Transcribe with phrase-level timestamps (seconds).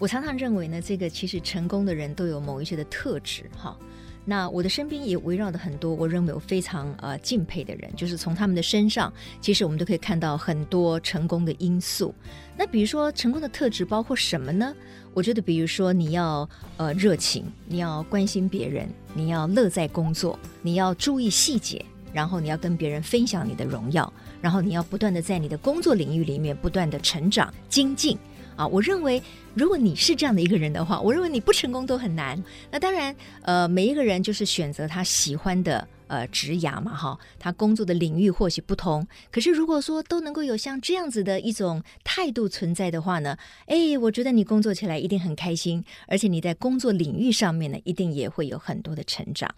[0.00, 3.76] 我常常认为呢，这个其实成功的人都有某一些的特质，哈。
[4.24, 12.14] 那我的身边也围绕着很多我认为我非常呃敬佩的人，就是从他们的身上，其实我们都可以看到很多成功的因素。
[12.56, 14.74] 那比如说成功的特质包括什么呢？
[15.12, 16.48] 我觉得，比如说你要
[16.78, 28.16] 呃热情，你要关心别人，你要乐在工作，你要注意细节，然后你要跟别人分享你的荣耀，然后你要不断的在你的工作领域里面不断的成长精进。
[28.56, 29.22] 啊，我认为，
[29.54, 32.42] 如果你是这样的一个人的话，我认为你不成功都很难。
[32.70, 39.06] 那当然，呃，每一个人就是选择他喜欢的呃职涯嘛，哈，他工作的领域或许不同。
[39.30, 43.36] 可是如果说都能够有像这样子的一种态度存在的话呢，
[43.66, 49.48] 哎，我觉得你工作起来一定很开心，而且你在工作领域上面呢，一定也会有很多的成长。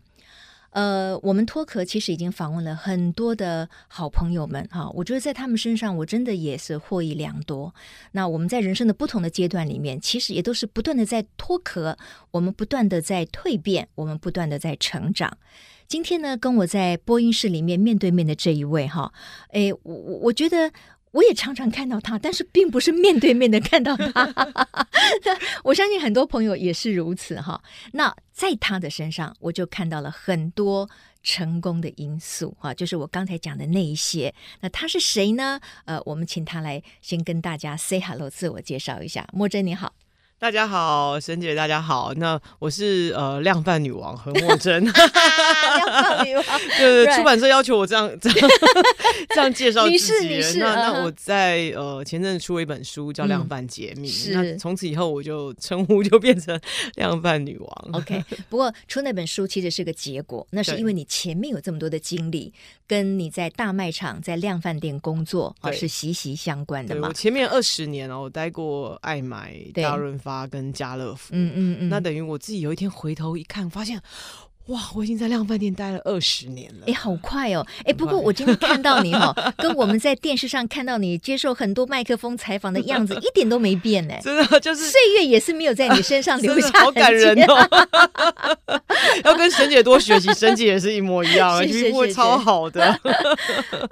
[0.73, 7.75] 呃，我们脱壳其实已经访问了很多的好朋友们哈，我觉得在他们身上我真的也是获益良多。
[8.13, 11.97] 那我们在人生的不同的阶段里面，其实也都是不断的在脱壳，
[12.31, 15.37] 我们不断的在蜕变，我们不断的在成长。
[15.87, 19.13] 今天呢，跟我在播音室里面面对面的这一位哈，
[19.51, 20.73] 哎，我我我觉得。
[21.13, 24.35] 我也常常看到他，但是并不是面对面的看到他。
[25.65, 27.63] 我相信很多朋友也是如此哈。
[27.93, 30.89] 那在他的身上，我就看到了很多
[31.23, 34.35] 成功的因素哈，就是我刚才讲的那一些。
[34.61, 35.61] 那他是谁呢？
[35.85, 39.29] 呃，我们请他来先跟大家 say hello，自我介绍一下。
[39.33, 39.93] 莫真你好。
[40.43, 42.13] 大家好，沈姐，大家好。
[42.17, 44.83] 那我是呃量贩女王何默真。
[44.91, 44.93] 量
[45.87, 46.45] 贩女王，
[46.77, 48.51] 对对，出版社要求我这样这样
[49.31, 50.27] 这样介绍自己。
[50.27, 56.61] 你是那那我在呃前阵子出了一本书叫《量贩解密》，是那从此以后我就称呼就变成
[56.97, 57.89] 量贩女王。
[57.93, 62.53] OK，不过出那本书其实是个结果，那是因为你前面有这么多的经历，
[62.89, 67.07] 跟你在大卖场、在量贩店工作啊是息息相关的嘛。
[67.07, 70.32] 我前面二十年哦，我待过爱买、大润发。
[70.47, 74.01] 跟家乐福，嗯嗯嗯，那等于我自己有一天回头一看，发现。
[74.67, 77.67] 哇，我已经在量贩店待了二十年了，哎，好快哦！
[77.85, 84.15] 哎，不过我今天看到你哈、哦， 跟我们在电视上看到你接受很多麦克风采访的样子 一点都没变呢。
[84.23, 87.69] 真的就是岁月也是没有在你身上留下，好感人哦！
[89.25, 92.99] 要跟沈姐多学习，沈姐也是一模一样，皮肤超好的。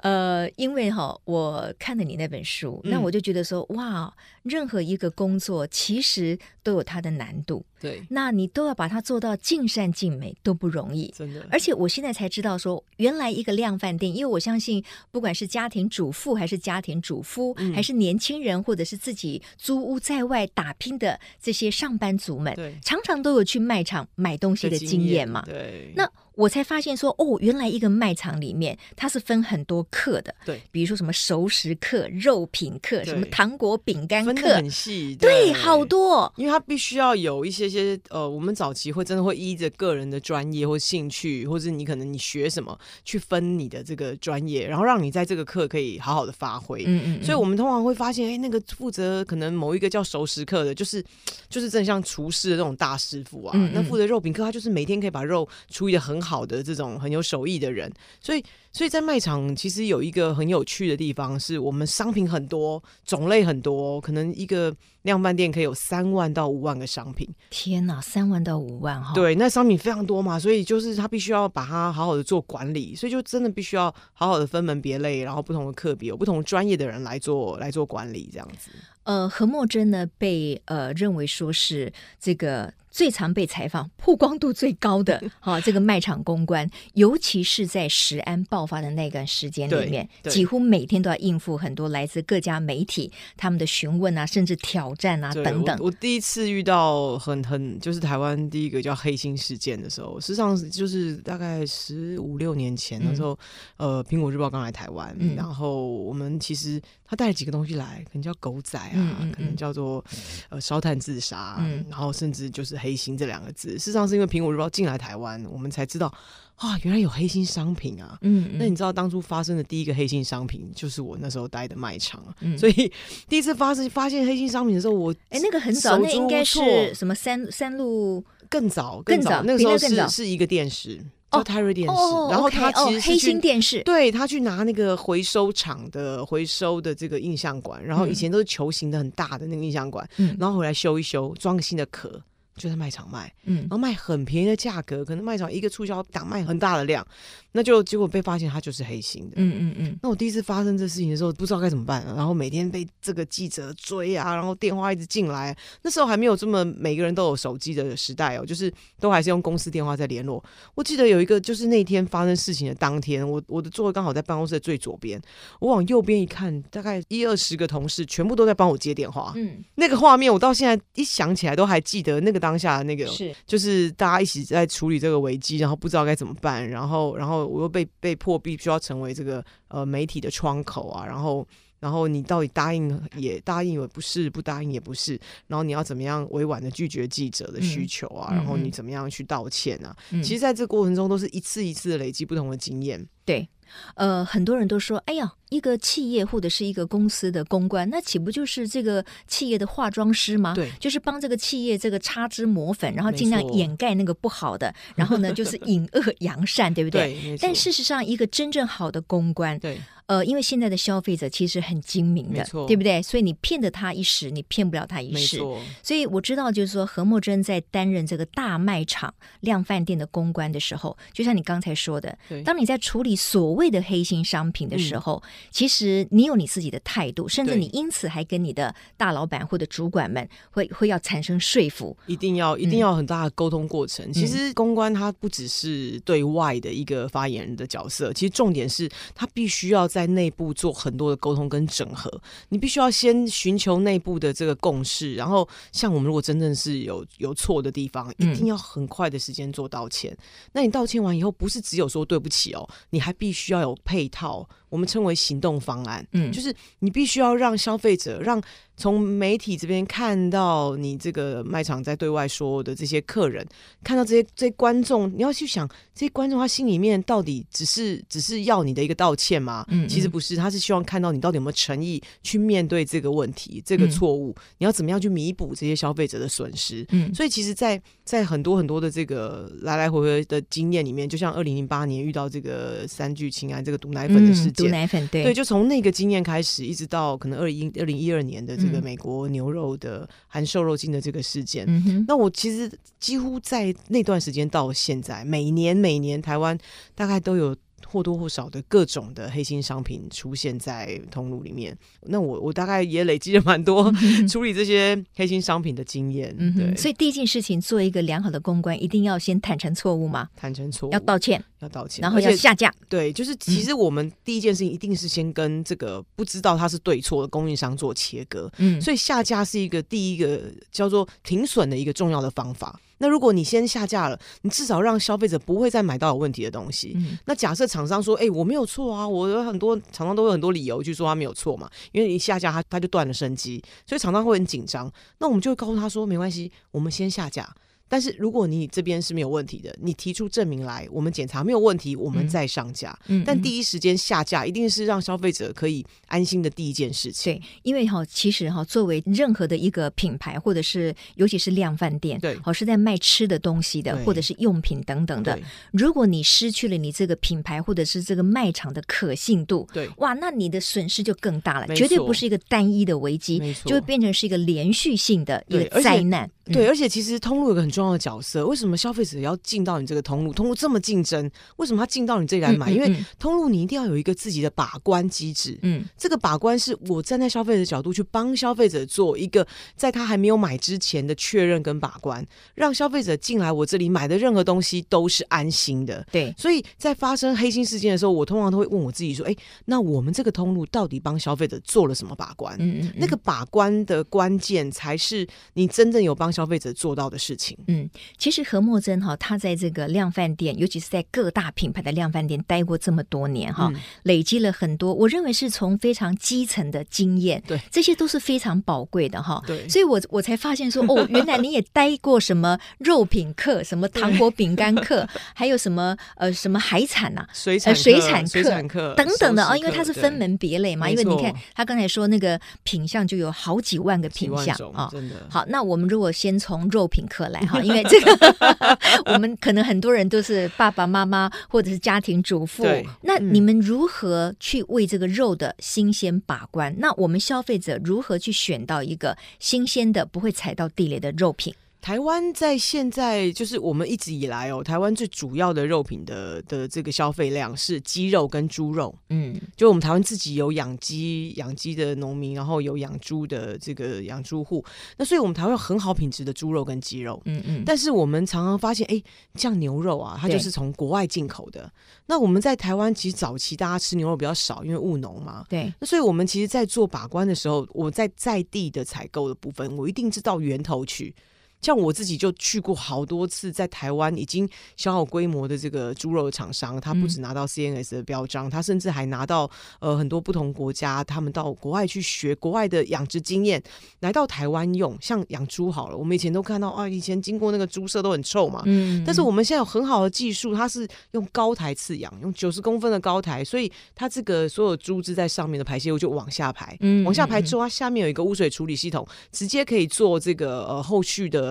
[0.01, 4.11] 呃，因为哈、哦，我看了你那本书，那我就觉得说，哇，
[4.43, 7.65] 任何一个工作其实都有它的难度。
[7.81, 11.43] 对，那你都要把它做到尽善尽美，都不容易，真的。
[11.49, 25.41] 而且我现在才知道说，原来一个量贩店，因为我相信，不管是家庭主妇还是家庭主夫，嗯、还是年轻人，或者是自己租屋在外打拼的这些上班族们，对，常常都有去卖场买东西的经验嘛。
[25.45, 26.07] 对，那。
[26.41, 42.75] 我才发现说，哦，原来一个卖场里面它是分很多课的，对，比如说什么熟食课、肉品课、什么糖果、饼干课，很细，对，对，好多，因为它必须要有一些些呃，我们早期会真的会依着个人的专业或兴趣，或者你可能你学什么
[43.05, 46.83] 去分你的这个专业，然后让你在这个课可以好好的发挥。
[46.87, 51.03] 嗯，嗯嗯，所以我们通常会发现，哎，那个负责可能某一个叫熟食课的，就是
[51.49, 67.27] 就是真的像厨师的这种大师傅啊，嗯嗯，那负责肉品课，他就是每天可以把肉处理的很好的这种很有手艺的人，所以所以在卖场其实有一个很有趣的地方，是我们商品很多，种类很多，可能一个量贩店可以有三万到五万个商品。
[67.49, 69.13] 天哪，三万到五万哈！
[69.13, 78.71] 对，那商品非常多嘛，所以就是他必须要把它好好的做管理，所以就真的必须要好好的分门别类，然后不同的课别有不同专业的人来做来做管理，这样子。
[79.03, 82.73] 呃，何墨真呢被呃认为说是这个。
[82.91, 95.77] 最常被采访、曝光度最高的， 哈、哦，这个卖场公关，尤其是在食安爆发的那段时间里面，几乎每天都要应付很多来自各家媒体他们的询问啊，甚至挑战啊等等。
[95.79, 103.39] 我，我第一次遇到很很就是台湾第一个叫黑心事件的时候，实际上就是大概十五六年前的时候，
[103.77, 110.03] 嗯、呃，苹果日报刚来台湾，嗯、然后我们其实他带了几个东西来，可能叫狗仔啊，可能叫做
[110.49, 112.80] 呃烧炭自杀，嗯、然后甚至就是。
[112.81, 116.11] 黑心这两个字，事实上是因为苹果日报进来台湾，我们才知道
[116.55, 118.17] 啊，原来有黑心商品啊。
[118.21, 122.23] 嗯，嗯，那你知道当初发生的第一个黑心商品，就是我那时候待的卖场。
[122.39, 122.91] 嗯，所以
[123.29, 130.99] 第一次发生发现黑心商品的时候，我哎，那个很早，那应该是什么三三路更早更早，那个时候是是一个电视。
[131.33, 142.21] 叫泰瑞电视，哦、然后他其实黑心电视，对，他去拿那个回收厂的回收的这个印象馆，然后以前都是球形的很大的那个印象馆，嗯、然后回来修一修，装个新的壳。
[142.61, 147.05] 就在卖场卖，嗯，然后卖很便宜的价格，可能卖场一个促销档卖很大的量，
[147.51, 149.99] 那就结果被发现他就是黑心的，嗯嗯嗯。
[150.01, 160.43] 那我第一次发生这事情的时候，不知道该怎么办，然后每天被这个记者追啊，然后电话一直进来，那时候还没有这么每个人都有手机的时代哦，就是都还是用公司电话在联络。
[160.75, 165.21] 我记得有一个，就是那天发生事情的当天，我我的座位刚好在办公室的最左边，
[165.59, 181.47] 我往右边一看，大概一二十个同事全部都在帮我接电话，嗯，那个画面我到现在一想起来都还记得那个当下的那个，是就是大家一起在处理这个危机，然后不知道该怎么办，然后然后我又被被迫必须要成为这个呃媒体的窗口啊，然后。
[181.81, 188.29] 然后你到底答应也答应也不是，不答应也不是，然后你要怎么样委婉的拒绝记者的需求啊？
[188.31, 189.93] 嗯、然后你怎么样去道歉啊？
[190.11, 193.05] 嗯、其实，在这个过程中，都是一次一次的累积不同的经验。
[193.25, 193.49] 对。
[193.95, 200.53] 呃，很多人都说，哎呀，一个企业或者是一个公司的公关，那岂不就是这个企业的化妆师吗？
[200.53, 207.13] 对，就是帮这个企业这个擦脂抹粉，然后尽量掩盖那个不好的，然后呢，就是 隐恶扬善，对不对？
[207.21, 209.79] 对，但事实上，一个真正好的公关，对，
[210.11, 213.01] 呃，因为现在的消费者其实很精明的，对不对？
[213.01, 215.37] 所以你骗得他一时，你骗不了他一世。
[215.81, 234.03] 所以我知道，就是说何莫珍在担任这个大卖场量贩店的公关的时候，就像你刚才说的，当你在处理所谓谓的黑心商品的时候，嗯、其实你有你自己的态度，甚至你因此还跟你的大老板或者主管们会会要产生说服，一定要一定要很大的沟通过程。
[234.07, 242.11] 嗯、其实公关它不只是对外的一个发言人的角色，其实重点是他必须要在内部做很多的沟通跟整合。
[242.49, 250.11] 你必须要先寻求内部的这个共识，然后像我们如果真正是有有错的地方，一定要很快的时间做道歉。
[250.13, 250.17] 嗯、
[250.53, 253.51] 那你道歉完以后，不是只有说对不起哦，你还必须。
[253.51, 258.41] 要有配套，我们称为行动方案，嗯，就是你必须要让消费者让。
[258.77, 263.45] 从媒体这边看到你这个卖场在对外说的这些客人，
[263.83, 269.63] 看到这些这些观众，你要去想这些观众他心里面到底只是只是要你的一个道歉吗？
[269.69, 276.85] 嗯，嗯，其实不是，他是希望看到你到底有没有诚意去面对这个问题、这个错误，嗯、你要怎么样去弥补这些消费者的损失？
[276.91, 288.81] 嗯，所以其实在，在在很多很多的这个来来回回的经验里面，就像二零零八年遇到这个三聚氰胺这个毒奶粉的事件，奶粉对对，就从那个经验开始，一直到可能二零二零一二年的这个。
[288.81, 296.57] 美国牛肉的含瘦肉精的这个事件，嗯、哼那我其实几乎在那段时间到现在，每年每年台湾
[296.95, 297.55] 大概都有。
[297.91, 303.91] 或多或少的各种的黑心商品出现在通路里面，那我我大概也累积了蛮多
[304.29, 306.33] 处理这些黑心商品的经验。
[306.39, 306.75] 嗯，对。
[306.77, 310.29] 所以第一件事情，做一个良好的公关，一定要先坦诚错误吗？
[310.35, 312.73] 坦诚错误，要道歉，要道歉，然后要下架。
[312.87, 318.49] 对，就是其实我们第一件事情一定是先跟这个不知道它是对错的供应商做切割。
[318.57, 320.41] 嗯，所以下架是一个第一个
[320.71, 322.79] 叫做停损的一个重要的方法。
[323.01, 326.93] 那如果你先下架了，你至少让消费者不会再买到有问题的东西。
[326.95, 334.91] 嗯、那假设厂商说：“哎、欸，我没有错啊，我有很多厂商都有很多理由去说他没有错嘛，因为你下架他他就断了生机，所以厂商会很紧张。
[335.17, 337.51] 那我们就会告诉他说：没关系，我们先下架。”
[337.91, 342.97] 但是如果你这边是没有问题的，你提出证明来，我们检查没有问题，我们再上架。
[343.07, 347.33] 嗯，但第一时间下架一定是让消费者可以安心的第一件事情。
[347.33, 355.37] 对，因为哈，其实哈，作为任何的一个品牌，或者是尤其是量贩店，对，好是在卖吃的东西的，或者是用品等等的。
[355.73, 366.31] 如果你失去了你这个品牌或者是这个卖场的可信度，对，哇，那你的损失就更大了，绝对不是一个单一的危机，就会变成是一个连续性的一个灾难。
[366.51, 368.45] 对，而且其实通路有个很重要的角色。
[368.45, 370.33] 为什么消费者要进到你这个通路？
[370.33, 372.71] 通路这么竞争，为什么他进到你这里来买？
[372.71, 375.57] 嗯嗯嗯、因为通路你一定要有一个自己的把关机制。
[375.61, 386.05] 嗯，这个把关是我站在消费者角度去帮消费者做一个在他还没有买之前的确认跟把关，让消费者进来我这里买的任何东西都是安心的。
[386.11, 392.55] 对，所以在发生黑心事件的时候，我通常都会问我自己说：哎，那我们这个通路到底帮消费者做了什么把关？
[392.59, 397.57] 嗯，嗯嗯，那个把关的关键才是你真正有帮消费者做到的事情。
[397.67, 409.41] 嗯，其实何墨真哈，他在这个量贩店，尤其是在各大品牌的量贩店待过这么多年哈，嗯、累积了很多，我认为是从非常基层的经验，对，这些都是非常宝贵的哈。
[409.45, 425.15] 对，所以我我才发现说，哦， 原来你也待过什么肉品课，什么糖果饼干课， 还有什么呃什么海产呐、 啊，水产水产课课等等的啊，因为它是分门别类嘛，因为你看他刚才说那个品相就有好几万个品相啊，真的。
[425.29, 428.77] 好，那我们如果先从肉品课来哈， 因为这个
[429.11, 432.63] 我们可能很多人都是爸爸妈妈或者是家庭主妇，
[433.01, 436.71] 那你们如何去为这个肉的新鲜把关？
[436.73, 441.51] 嗯、那我们消费者如何去选到一个新鲜的、不会踩到地雷的肉品？
[441.81, 448.95] 台湾在现在就是我们一直以来哦，台湾最主要的肉品的的这个消费量是鸡肉跟猪肉。
[449.09, 454.63] 嗯，就我们台湾自己有养鸡养鸡的农民，然后有养猪的这个养猪户，
[454.97, 457.19] 那所以我们台湾有很好品质的猪肉跟鸡肉。
[457.25, 459.01] 嗯嗯，但是我们常常发现，哎，
[459.33, 461.67] 像牛肉啊，它就是从国外进口的。
[462.05, 465.43] 那我们在台湾其实早期大家吃牛肉比较少，因为务农嘛。
[465.49, 471.15] 对，那所以我们其实，在做把关的时候，我在在地的采购的部分，我一定是到源头去。
[471.61, 479.49] 像我自己就去过好多次，在台湾已经小好规模的这个猪肉厂商，他不止拿到 CNS 的标章，他甚至还拿到
[479.79, 483.61] 呃很多不同国家，他们到国外去学国外的养殖经验，
[483.99, 484.97] 来到台湾用。
[484.99, 501.50] 像养猪好了，我们以前都看到啊，以前经过那个猪舍都很臭嘛，嗯，但是我们现在有很好的技术，它是用高台饲养，用九十公分的高台，所以它这个所有猪只在上面的排泄物就往下排，嗯，往下排之后，它下面有一个污水处理系统，直接可以做这个呃后续的。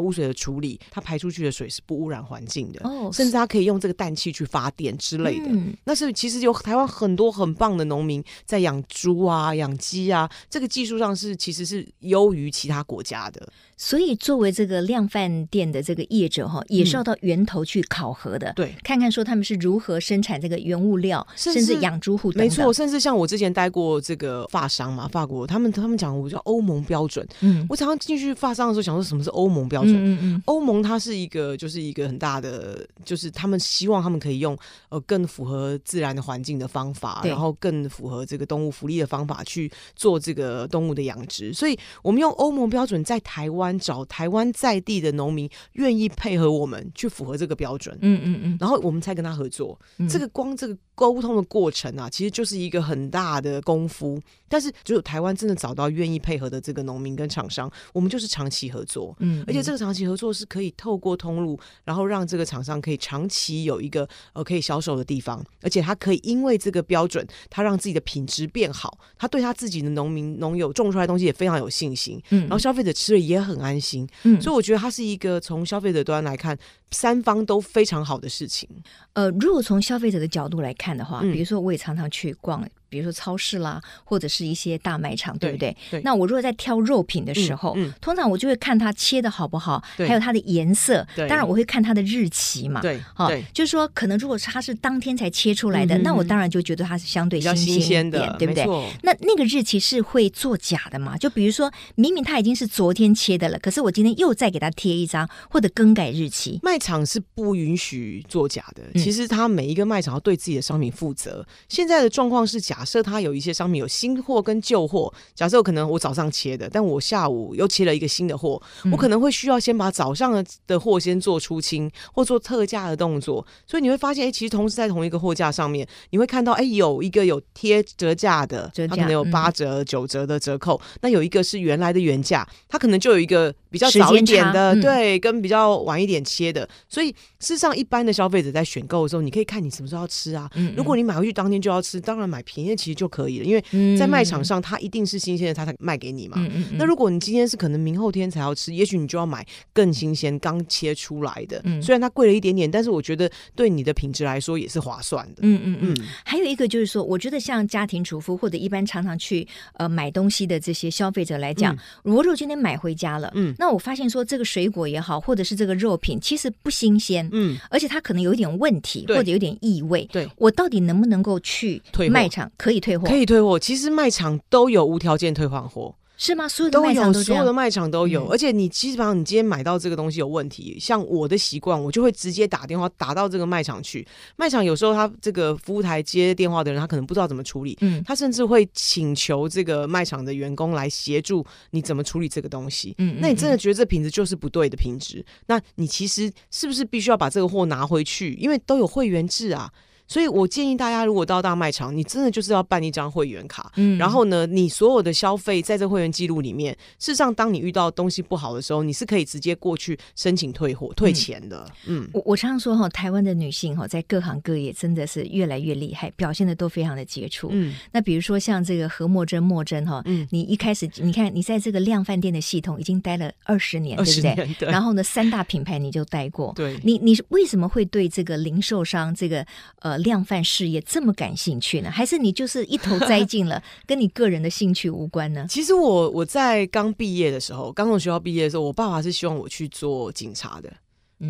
[0.00, 5.46] 污水的处理，它排出去的水是不污染环境的，哦，甚至它可以用这个氮气去发电之类的。
[5.48, 13.46] 嗯，那是其实有台湾很多很棒的农民在养猪啊、养鸡啊，这个技术上是其实是优于其他国家的。
[13.76, 22.46] 所以，作为这个量贩店的这个业者哈，也是要到源头去考核的，对、嗯，看看说他们是如何生产这个原物料，甚至养猪户等等。
[22.46, 29.94] 没错，甚至像我之前待过这个发商嘛，法国他们他们讲我叫欧盟标准，嗯，我常常进去发商的时候想说什么是欧盟标准？
[29.94, 34.56] 嗯嗯，欧盟它是一个就是一个很大的，就是他们希望他们可以用
[34.88, 43.72] 呃更符合自然的环境的方法，然后更符合这个动物福利的方法去做这个动物的养殖，所以我们用欧盟标准在台湾。
[43.82, 49.76] 找台湾在地的农民愿意配合我们去符合这个标准，嗯嗯嗯，然后我们才跟他合作。
[49.98, 54.20] 嗯、这个光这个沟通的过程啊，其实就是一个很大的功夫。
[54.52, 59.16] 但是只有台湾真的找到愿意配合的这个农民跟厂商，我们就是长期合作。
[59.20, 72.22] 嗯，嗯，而且这个长期合作是可以透过通路，然后让这个厂商可以长期有一个呃可以销售的地方，而且他可以因为这个标准，他让自己的品质变好，他对他自己的农民农友种出来的东西也非常有信心。
[72.28, 74.06] 嗯，然后消费者吃了也很安心。
[74.24, 76.54] 嗯，所以我觉得它是一个从消费者端来看，
[76.90, 78.68] 三方都非常好的事情。
[79.14, 82.62] 呃，如果从消费者的角度来看的话，嗯，比如说我也常常去逛。
[82.92, 85.74] 比如说超市啦，或者是一些大卖场，对不对？
[85.90, 86.02] 对。
[86.02, 91.06] 那我如果在挑肉品的时候，通常我就会看它切的好不好，还有它的颜色。
[91.16, 92.82] 当然，我会看它的日期嘛。
[92.82, 93.00] 对。
[93.14, 98.66] 好，就是说，可能如果它是当天才切出来的，嗯、那我当然就觉得它是相对新鲜的，对不对？
[99.02, 101.16] 那那个日期是会作假的嘛？
[101.16, 106.60] 就比如说明明它已经是昨天切的了，可是我今天又再给它贴一张，或者更改日期。
[106.62, 109.00] 卖场是不允许作假的。
[109.00, 111.42] 其实它每一个卖场要对自己的商品负责。
[111.48, 112.81] 嗯、现在的状况是假。
[112.82, 142.72] 假设它有一些商品有新货跟旧货，假设可能我早上切的，但我下午又切了一个新的货，嗯、我可能会需要先把早上的的货先做出清或做特价的动作，所以你会发现，哎，其实同时在同一个货架上面，你会看到，哎，有一个有贴折价的，它可能有八折、九折的折扣，嗯、那有一个是原来的原价，它可能就有一个比较早一点的，对，跟比较晚一点切的，所以事实上，一般的消费者在选购的时候，你可以看你什么时候要吃啊，嗯嗯如果你买回去当天就要吃，当然买便宜。
[142.74, 146.38] 其实就可以了，因为在卖场上，它一定是新鲜的，它才卖给你嘛。
[146.78, 151.60] 那如果你今天是可能明后天才要吃，也许你就要买更新鲜、刚切出来的。
[151.64, 155.40] 嗯、虽然它贵了一点点，但是我觉得对你的品质来说也是划算的。
[155.42, 155.96] 嗯嗯嗯。
[156.24, 172.50] 还有一个就是说，我觉得像家庭主妇或者一般常常去呃买东西的这些消费者来讲，如果、嗯、今天买回家了，嗯，那我发现说这个水果也好，或者是这个肉品其实不新鲜，嗯，而且它可能有一点问题或者有点异味，对，我到底能不能够去卖场？
[172.56, 173.58] 可以退货，可以退货。
[173.58, 175.94] 其实卖场都有无条件退换货。
[176.24, 176.46] 是吗？
[176.48, 178.24] 所有的卖场都，都有，所有的卖场都有。
[178.26, 184.06] 嗯、而且你基本上，你今天买到这个东西有问题，像我的习惯，我就会直接打电话打到这个卖场去。
[184.36, 192.94] 卖场有时候他这个服务台接电话的人，他可能不知道怎么处理，嗯，他甚至会请求这个卖场的员工来协助你怎么处理这个东西。
[192.98, 195.26] 嗯，那你真的觉得这品质就是不对的品质？
[195.46, 198.34] 那你其实是不是必须要把这个货拿回去？
[198.34, 199.72] 因为都有会员制啊。
[200.08, 203.72] 所以我建议大家，如果到大卖场，你真的就是要办一张会员卡。
[203.76, 211.66] 嗯，然后呢，你所有的消费在这会员记录里面，事实上，当你遇到东西不好的时候，你是可以直接过去申请退货、退钱的。
[211.86, 217.48] 嗯，我我常常说哈，台湾的女性哈，在各行各业真的是越来越厉害，表现的都非常的杰出。
[217.50, 224.54] 嗯，那比如说像这个何墨珍、墨珍哈，嗯，你一开始你看你在这个量贩店的系统已经待了二十年，对不对？
[224.58, 224.68] 对。
[224.68, 226.52] 然后呢，三大品牌你就待过。
[226.54, 226.78] 对。
[226.84, 229.46] 你你为什么会对这个零售商这个
[229.78, 229.91] 呃？
[229.92, 231.90] 呃量贩事业这么感兴趣呢？
[231.90, 235.46] 还是你就是一头栽进了， 跟你个人的兴趣无关呢？
[235.48, 240.72] 其实我我在刚毕业的时候，刚从学校毕业的时候，我爸爸是希望我去做警察的。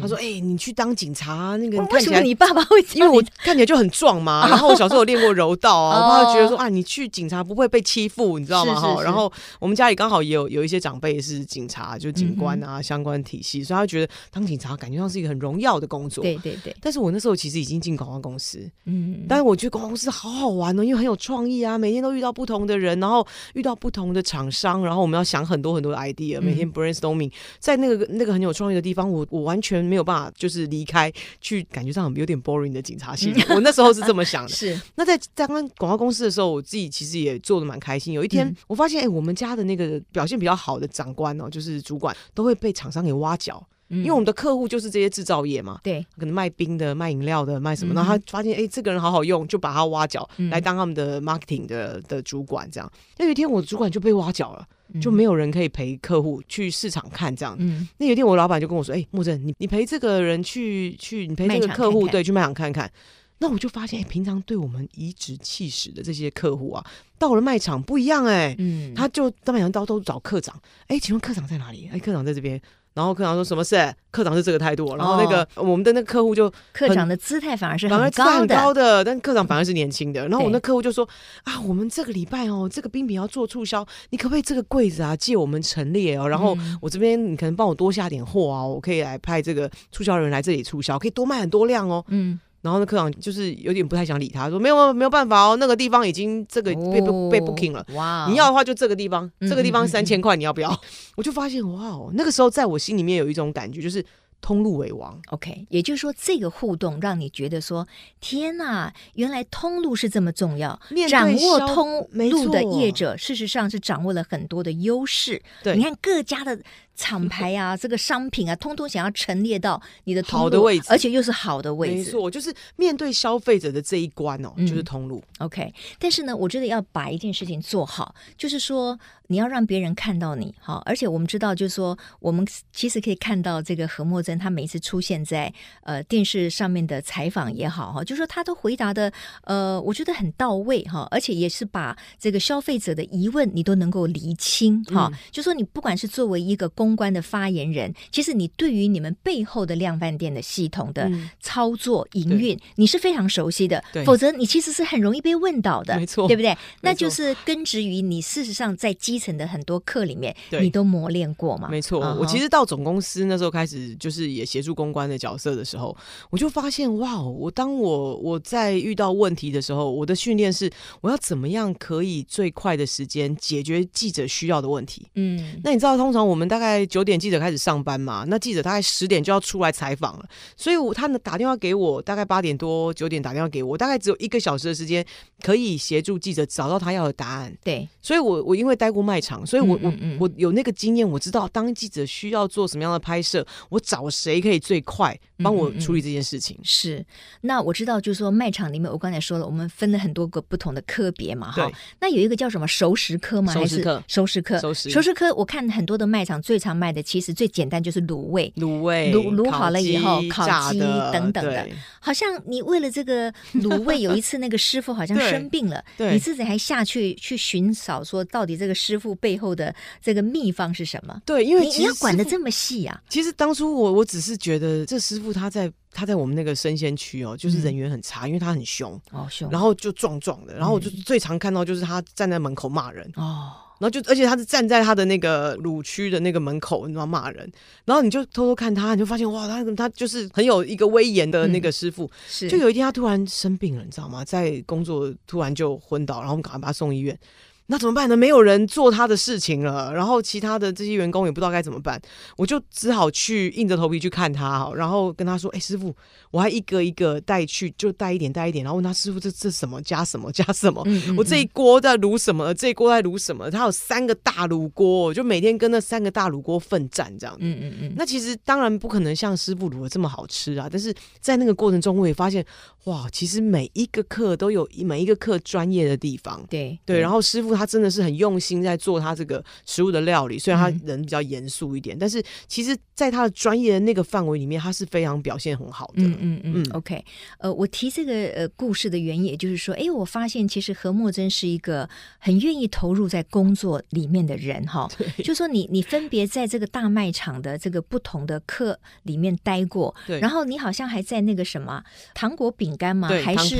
[0.00, 4.46] 他说：“哎、欸，你去当警察，那个你看起来你爸爸会，因为我看起来就很壮嘛。
[4.50, 8.74] 然后我小时候有练过柔道啊，我爸爸觉得说啊，你去警察不会被欺负，你知道吗？
[8.74, 9.02] 哈。
[9.02, 16.22] 然后我们家里刚好也有有一些长辈是警察，就警官啊相关体系，所以他觉得当警察感觉上是一个很荣耀的工作。
[16.22, 16.74] 对对对。
[16.80, 30.62] 但是我那时候其实已经进广告公司，嗯，但是我觉得广告公司好好玩哦，因为很有创意啊，每天都遇到不同的人，然后遇到不同的厂商，然后我们要想很多很多的 idea，每天 brainstorming，在那个那个很有创意的地方，我我完全没有办法就是。
[30.72, 33.56] 离开去，感觉上有点 boring 的警察系统。
[33.56, 34.48] 我那时候是这么想的。
[34.54, 34.80] 是。
[34.94, 38.14] 那在在刚广告公司的时候，我自己其实也做的蛮开心。
[38.14, 43.62] 有一天，我发现，哎、欸，我们家的那个表现比较好的长官哦，就是主管，都会被厂商给挖角。
[43.90, 43.98] 嗯。
[43.98, 45.78] 因为我们的客户就是这些制造业嘛。
[45.82, 46.00] 对。
[46.16, 52.70] 可能卖冰的、卖饮料的、卖什么，然后他发现，哎、欸，这个人好好用，就把他挖角来当他们的 marketing 的的主管。
[52.70, 52.90] 这样。
[53.18, 54.66] 那有一天，我主管就被挖角了。
[55.00, 57.56] 就没有人可以陪客户去市场看这样。
[57.58, 62.90] 嗯，那有一天我老板就跟我说：“哎、欸，木正，你你陪这个人去去，你陪这个客户对去卖场看看。”
[63.38, 66.86] 那我就发现，哎、欸，平常对我们颐指气使的这些客户啊，
[67.18, 68.56] 到了卖场不一样哎、欸。
[68.58, 70.54] 嗯，他就到卖场到都找课长。
[70.82, 71.86] 哎、欸，请问课长在哪里？
[71.88, 72.60] 哎、欸，课长在这边。
[72.94, 73.94] 然后科长说什么事？
[74.10, 74.96] 科长是这个态度。
[74.96, 80.28] 然后那个、哦、我们的那个客户就科长的姿态反而是很高很高的，但科长反而是年轻的。
[80.28, 81.08] 然后我那客户就说
[81.44, 86.28] 啊，我们这个礼拜哦，这个冰品要做促销，你可不可以这个柜子啊借我们陈列哦？
[86.28, 92.04] 然后我这边你可能帮我多下点货啊，我可以来派这个促销人来这里促销，可以多卖很多量哦。
[92.08, 92.38] 嗯。
[92.62, 97.86] 然后那科长就是有点不太想理他，说没有没有办法哦，那个地方已经这个被、哦、被 booking 了。
[97.94, 98.26] 哇！
[98.30, 100.70] 你要的话就这个地方，嗯、这个地方三千块，你要不要？
[100.70, 104.02] 嗯嗯嗯、我就发现哇哦，那个时候在我心里面有一种感觉，就是。
[104.44, 107.86] 通路为王，OK，也就是说，这个互动让你觉得说，
[108.20, 110.76] 天哪，原来通路是这么重要。
[111.08, 115.40] 掌握通路的业者，事实上是掌握了很多的优势。
[115.62, 116.58] 对，你看各家的。
[117.02, 121.94] 厂牌啊，这个商品啊，通通想要陈列到你的好的位置，而且又是好的位置。
[121.94, 125.20] 没错，就是面对消费者的这一关哦，嗯、就是通路。
[125.38, 139.12] OK，但是呢，我觉得要把一件事情做好，就是说你要让别人看到你哈，而且我们知道，就是说我们其实可以看到这个何墨珍，他每一次出现在呃电视上面的采访也好哈，就是说他都回答的
[139.42, 145.10] 呃，我觉得很到位哈，而且也是把这个消费者的疑问你都能够厘清哈。
[145.12, 153.82] 嗯、就说你不管是作为一个公公关的发言人，其实你对于你们背后的量贩店的系统的操作营运，你是非常熟悉的。
[154.04, 156.54] 否则你其实是很容易被问到的，没错，对不对？
[156.82, 161.68] 那就是根植于你事实上在基层的很多课里面，你都磨练过嘛。
[161.70, 165.96] 没错，我其实到总公司那时候开始，就是也协助公关的角色的时候，
[166.28, 175.06] 我就发现哇，我当我我在遇到问题的时候，我的训练是我要怎么样可以最快的时间解决记者需要的问题。
[175.14, 176.71] 嗯，那你知道，通常我们大概。
[176.72, 180.24] 在九点记者开始上班嘛，那记者大概十点就要出来采访了，
[180.56, 185.04] 所以我他呢打电话给我，大概八点多九点打电话给我，大概只有一个小时的时间
[185.42, 187.54] 可以协助记者找到他要的答案。
[187.62, 196.58] 对，所以我我因为待过卖场，所以我嗯嗯嗯我我有那个经验，我知道当记者需要做什么样的拍摄，我找谁可以最快帮我处理这件事情。
[196.62, 197.04] 是，
[197.42, 201.70] 那我知道就是说卖场里面，我刚才说了，我们分了很多个不同的科别嘛，哈。
[202.00, 203.52] 那有一个叫什么熟食科吗？
[203.52, 205.34] 熟食科，熟食科，熟食科。
[205.34, 211.68] 我看很多的卖场最常卖的其实最简单就是卤味，卤味卤卤好了以后烤鸡等等的。
[212.00, 221.20] 好像你为了这个卤味，有一次那个师傅好像生病了，你自己还下去去寻找，说到底这个师傅背后的这个秘方是什么？
[221.26, 223.02] 对，因为你要管的这么细啊。
[223.08, 233.52] 其实当初我我只是觉得这师傅他在他在我们那个生鲜区哦，就是人缘很差，因为他很凶哦凶，然后就壮壮的，然后我就最常看到就是他站在门口骂人哦。
[233.82, 237.50] 然后就，而且他是站在他的那个鲁区的那个门口，你知道骂人。
[237.84, 242.04] 然后你就偷偷看他，你就发现哇，他他就是很有一个威严的那个师傅。
[242.04, 244.24] 嗯、是，就有一天他突然生病了，你知道吗？
[244.24, 247.18] 在工作突然就昏倒，然后我们赶快把他送医院。
[247.66, 248.16] 那怎么办呢？
[248.16, 252.00] 没有人做他的事情了，然后其他的这些员工也不知道该怎么办，
[252.36, 255.94] 我就只好去硬着头皮去看他，然后跟他说：“哎，师傅，
[256.30, 260.82] 我还一个一个带去，就带一点带一点，然后问他师傅这这什么加什么加什么？
[260.86, 262.52] 嗯嗯嗯，我这一锅在卤什么？
[262.52, 263.50] 这一锅在卤什么？
[263.50, 267.34] 他有三个大卤锅，就每天跟那三个大卤锅奋战这样。
[267.38, 267.92] 嗯嗯嗯。
[267.96, 272.44] 那其实当然不可能像师傅卤的这么好吃啊，但是在那个过程中，我也发现
[272.84, 276.44] 哇，其实每一个课都有每一个课专业的地方。
[276.50, 277.52] 对对，然后师傅。
[277.52, 286.02] 他真的是很用心在做他这个食物的料理，虽然他人比较严肃一点，嗯、但是其实在他的专业的那个范围里面，他是非常表现很好的。
[286.02, 286.66] 嗯嗯嗯。
[286.72, 287.04] OK，
[287.38, 294.90] 呃，我提这个呃故事的原因，也就是说，哎，我发现其实何墨真是一个很愿意投入在工作里面的人哈。
[295.22, 300.18] 就说你你分别在这个大卖场的这个不同的课里面待过，对。
[300.18, 303.08] 然后你好像还在那个什么糖果饼干吗？
[303.08, 303.56] 还是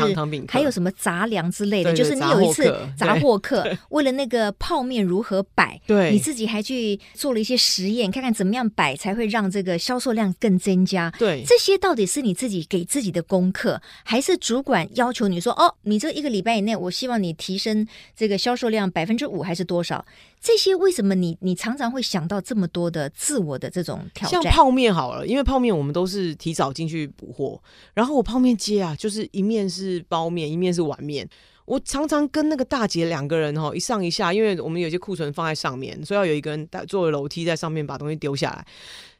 [0.49, 1.93] 还有什么杂粮之类的？
[1.93, 11.13] 就是你有一次杂货课， 为了那个泡面如何摆，对，你自己还去做了一些实验，看看怎么样摆才会让这个销售量更增加。
[11.19, 20.05] 对，这些到底是你自己给自己的功课，还是主管要求你说哦，你这一个礼拜以内，我希望你提升这个销售量百分之五，还是多少？
[20.41, 24.43] 这些为什么你你常常会想到这么多的自我的这种挑战？
[24.43, 27.63] 像泡面好了，因为泡面我们都是提早进去补货，
[27.95, 31.29] 然后我泡面接啊，就是一面是包面，一面是碗面。
[31.65, 38.65] 我常常跟那个大姐两个人哈，一上一下，因为我们有些库存放在上面，所以要有一个人在坐楼梯在上面把东西丢下来。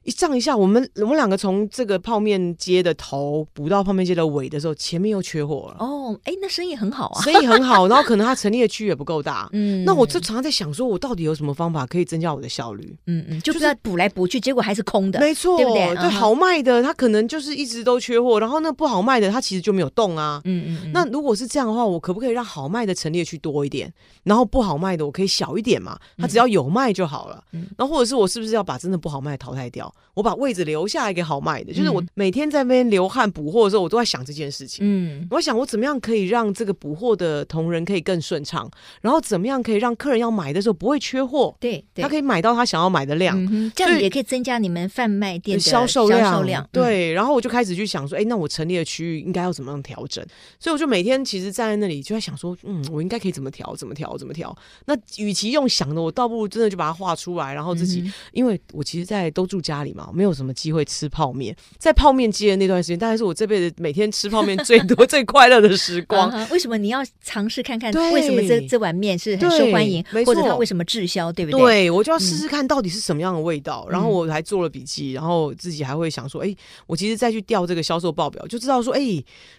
[0.05, 5.77] 一上一下，我们我们两个从这个泡面街的头补到泡面街的尾的时候，前面又缺货了。
[5.85, 7.87] 哦，哎，那生意很好啊，生意很好。
[7.89, 9.49] 然后可能他陈列区也不够大。
[9.53, 12.97] 嗯，那我就常常在想，说我到底有什么方法可以增加我的效率？
[13.07, 15.21] 嗯嗯，就是在补来补去，结果还是空的。
[15.21, 15.95] 没错，对不对？
[15.97, 20.41] 对，好卖的，他可能就是一直都缺货，然后那不好卖的，他其实就没有动啊。
[20.45, 20.91] 嗯嗯。
[20.93, 23.93] 那如果是这样的话，我可不可以让好卖的陈列区多一点，
[24.25, 25.99] 然后不好卖的我可以小一点嘛？
[26.19, 27.45] 他只要有卖就好了。
[27.53, 27.69] 嗯。
[27.79, 29.92] 然后或者是我是不是要把真的不好卖的淘汰掉？
[30.15, 34.85] 我把位置留下来给好卖的，就是我每天在那边流汗补货的时候，我都在想这件事情。
[34.87, 43.35] 嗯，我想我怎么样可以让这个补货的同仁可以更顺畅，然后怎么样可以让客人要买的时候不会缺货，对，他可以买到他想要买的量，
[43.75, 46.69] 这样也可以增加你们贩卖店的销售量。
[46.71, 50.23] 对，然后我就开始去想说，哎，那我陈列的区域应该要怎么样调整？
[50.61, 54.55] 所以我就每天其实站在那里就在想说，嗯，我应该可以怎么调，怎么调，怎么调？
[54.85, 66.31] 那与其用想的，我倒不如真的就把它画出来，然后自己，因为我其实，在都住家里嘛，没有什么机会吃泡面，在泡面街的那段时间，大概是我这辈子每天吃泡面最多、 最快乐的时光。
[66.51, 67.93] 为什么你要尝试看看？
[68.13, 70.05] 为什么这这碗面是很受欢迎？
[70.25, 71.33] 或者它为什么滞销？
[71.33, 71.61] 对不对？
[71.61, 73.87] 对，我就要试试看到底是什么样的味道。
[73.91, 76.55] 然后我还做了笔记，然后自己还会想说：哎，
[76.87, 79.01] 我其实再去调这个销售报表，就知道说：哎，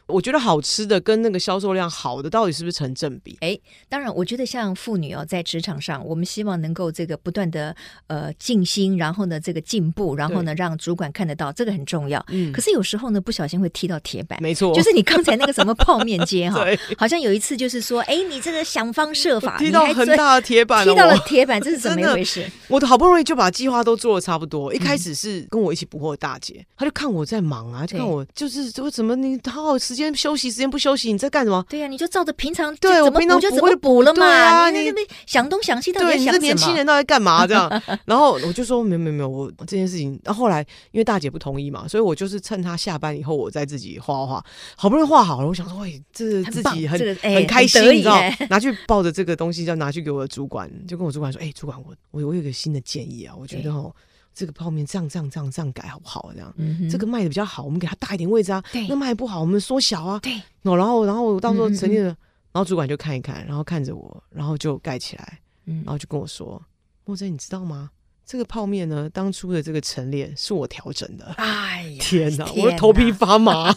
[0.07, 3.37] 我觉得好吃的跟那个销售量好的到底是不是成正比？
[3.41, 3.57] 哎，
[3.89, 7.75] 当然，我觉得像妇女哦，在职场上，我们希望能够这个不断的
[8.07, 12.23] 呃进心，然后呢这个进步，然后呢让主管看得到，这个很重要。
[12.29, 14.37] 嗯，可是有时候呢，不小心会踢到铁板。
[14.41, 16.65] 没错，就是你刚才那个什么泡面街 哈，
[16.97, 22.49] 好像有一次就是说，哎，你这个想方设法踢到很大的铁板，踢到了铁板，这是怎么一回事？
[22.67, 24.73] 我好不容易就把计划都做的差不多。
[24.73, 31.63] 一开始是跟我一起捕获大姐，她就看我在忙啊，就看我就是我怎么你好好时间休息，时间不休息，你在干什么？
[31.69, 34.69] 对呀，你就照着平常对我平常就怎么补了嘛？
[34.69, 36.45] 你那边想东想西，到底想什么？
[36.45, 37.69] 年轻人到底干嘛这样？
[38.05, 40.02] 然后我就说没有没有没有，我这件事情。
[40.23, 44.43] 然后后来因为大姐不同意嘛，所以我就是趁她下班以后，我再自己画画。
[44.75, 48.19] 好不容易画好了，我想说，喂，这自己很很开心，你知道？
[48.49, 53.93] 拿去抱着这个东西，就拿去给我的主管，就跟我主管说，哎，主管，我我我有个新的建议啊，我觉得哦，
[54.33, 56.31] 这个泡面这样这样这样这样改好不好？
[56.33, 56.53] 这样，
[56.89, 58.63] 这个卖的比较好，我们给它大一点位置啊。
[58.89, 60.19] 那卖不好，我们缩小啊。
[60.19, 60.33] 对。
[60.61, 62.15] 然后然后到时候成立了，然
[62.53, 66.61] 后主管就看一看，然后看着我，然后就盖起来，嗯然后就跟我说，
[67.05, 67.89] 莫真，你知道吗？
[68.25, 71.25] 这个泡面呢，当初的这个陈列是我调整的。
[71.37, 73.75] 哎呀，天哪，我的头皮发麻，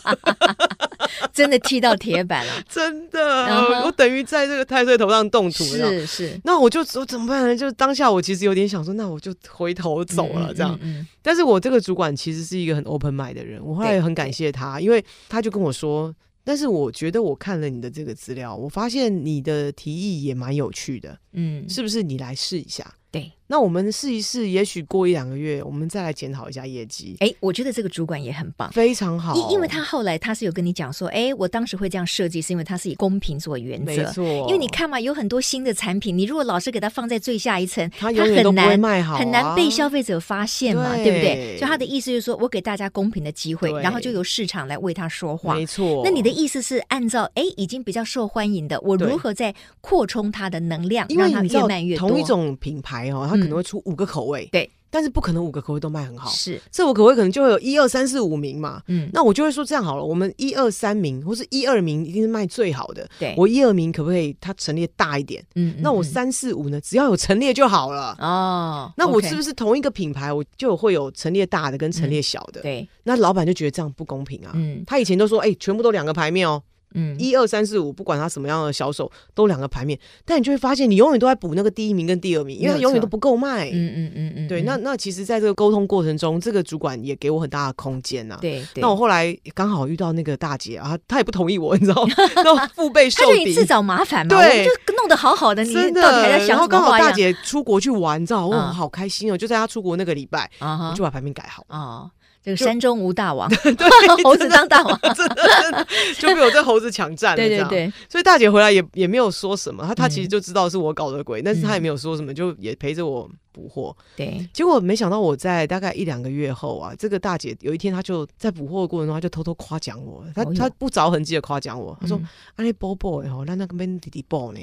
[1.35, 3.47] 真的踢到铁板了， 真的，
[3.85, 5.91] 我等于在这个太岁头上动土了。
[5.91, 7.57] 是是，那我就我怎么办呢？
[7.57, 10.79] 就当下我其实有点想说，那我就回头走了这样。
[11.23, 22.95] 但是我这个主管其实是一个很 open mind 的人，我后来也很感谢他，因为他就跟我说，但是我觉得我看了你的这个资料，我发现你的提议也蛮有趣的，嗯，是不是你来试一下？
[23.11, 23.33] 对。
[23.49, 27.17] 那我们试一试，也许过一两个月，我们再来检讨一下业绩。
[27.21, 29.35] 哎，我觉得这个主管也很棒，非常好。
[29.37, 33.87] 因因为他后来他是有跟你讲说，哎，我当时会这样设计，是因为他是以公平做原则。
[33.87, 41.57] 没错，因为你看嘛，有很多新的产品，你如果老是给它放在最下一层，它很难卖好，很难被消费者发现嘛，对不对？
[41.59, 45.55] 所以他的意思就是说我给大家公平的机会，然后就由市场来为他说话。
[45.55, 46.03] 没错。
[46.05, 52.09] 那你的意思是按照哎已经比较受欢迎的，我如何在扩充它的能量，让它越卖越多？
[52.09, 56.31] 同一种品牌哦，它可能会出五个口味，对，但是不可能五个口味都卖很好。
[56.31, 58.83] 是，这五个口味可能就会有一二三四五名嘛。
[58.89, 63.09] 嗯，那我就会说这样好了，我们一二三名或是一二名一定是卖最好的。
[63.19, 65.45] 对，我一二名可不可以它陈列大一点？
[65.55, 66.81] 嗯，那我三四五呢？
[66.81, 68.17] 只要有陈列就好了。
[68.19, 72.63] 哦，那我是不是同一个品牌，我就会有陈列大的跟陈列小的？
[72.63, 74.53] 对，那老板就觉得这样不公平啊。
[74.55, 76.63] 嗯，他以前都说，哎，全部都两个牌面哦。
[76.95, 83.69] 嗯，一二三四五，不管他什么样的销售，都两个牌面，但你就会发现，你永远都在补那个第一名跟第二名，因为他永远都不够卖。
[83.71, 84.63] 嗯嗯嗯嗯，对。
[84.63, 88.39] 那那其实，在这个沟通过程中，这个主管也给我很大的空间呐。
[88.41, 88.65] 对。
[88.77, 92.15] 那我后来刚好遇到那个大姐啊，她也不同意我，你知道吗？
[92.37, 94.37] 那腹背受敌，他就你自找麻烦嘛。
[94.37, 96.49] 对，就弄得好好的，你到底还在想什么？
[96.49, 99.37] 然后刚好大姐出国去玩，你知道，我好开心哦！
[99.37, 102.11] 就在她出国那个礼拜，我就把牌面改好啊。
[102.47, 103.89] 这个山中无大王， 对，
[104.23, 107.37] 猴子当大王， 真的，就被我这猴子抢占了。
[107.37, 113.97] 对对对，所以大姐回来也也没有说什么，她她其实就知道是我搞的鬼，但是她也没有说什么，就也陪着我补货。
[114.15, 122.17] 对，结果没想到我在大概一两个月后啊，这个大姐有一天她就在补货的过程中，她就偷偷夸奖我，她她不着痕迹的夸奖我，她说
[122.55, 124.61] ：“阿你宝宝吼，那那个边弟弟宝呢？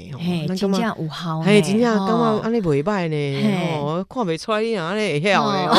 [0.48, 3.76] 那今天五号，哎，今天刚刚阿你不拜呢？
[3.76, 5.70] 哦，看没出来你阿你会晓呢。”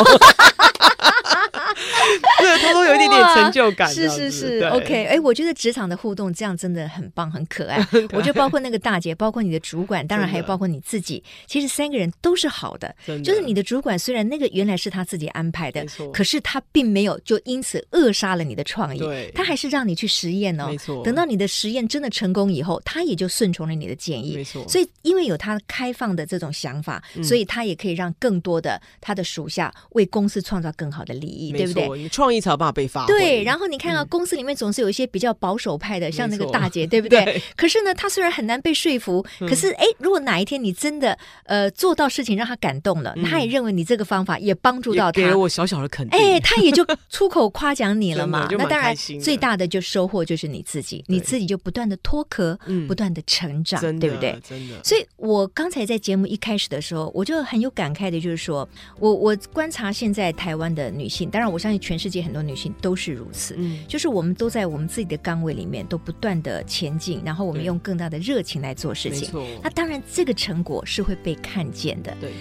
[2.39, 3.89] 对，偷偷有一点点成就感。
[3.89, 5.05] 是是是，OK。
[5.05, 7.85] 哎，我觉得职场的互动这样真的很棒，很可爱。
[8.13, 12.95] 我觉得包括那个大姐，包括你的主管，当然还有包括你自己，其实三个人都是好的。
[13.23, 19.01] 就是你的主管虽然那个原来是他自己安排的，可是他并没有就因此扼杀了你的创意。
[19.33, 20.67] 他还是让你去实验哦。
[20.67, 21.03] 没错。
[21.03, 24.35] 等到你的实验真的成功以后，他也就顺从了你的建议。
[24.35, 24.65] 没错。
[24.67, 32.09] 所以因为有他开放的这种想法，所以他也可以让更多的他的属下为公司创造更好的利益，对不对？
[32.09, 33.13] 创意才有办法被发挥。
[33.13, 37.41] 对，然后你看到公司里面总是有一些比较保守派的，像那个大姐， 对不对？
[37.55, 48.47] 可是呢，她虽然很难被说服，可是哎，如果哪一天你真的呃做到事情让她感动了，她也认为你这个方法也帮助到她，给了我小小的肯定，哎，她也就出口夸奖你了嘛。
[48.57, 54.39] 那当然，最大的就收获就是你自己，你自己就不断的脱壳，不断的成长，对不对？
[54.47, 54.75] 真的。
[54.83, 58.67] 所以我刚才在节目一开始的时候，我就很有感慨的，就是说
[58.99, 69.29] 我我观察现在台湾的女性，当然我相信全世界很多女性都是如此，嗯，就是我们都在我们自己的岗位里面都不断的前进，然后我们用更大的热情来做事情，
[69.63, 72.31] 那当然这个成果是会被看见的，对。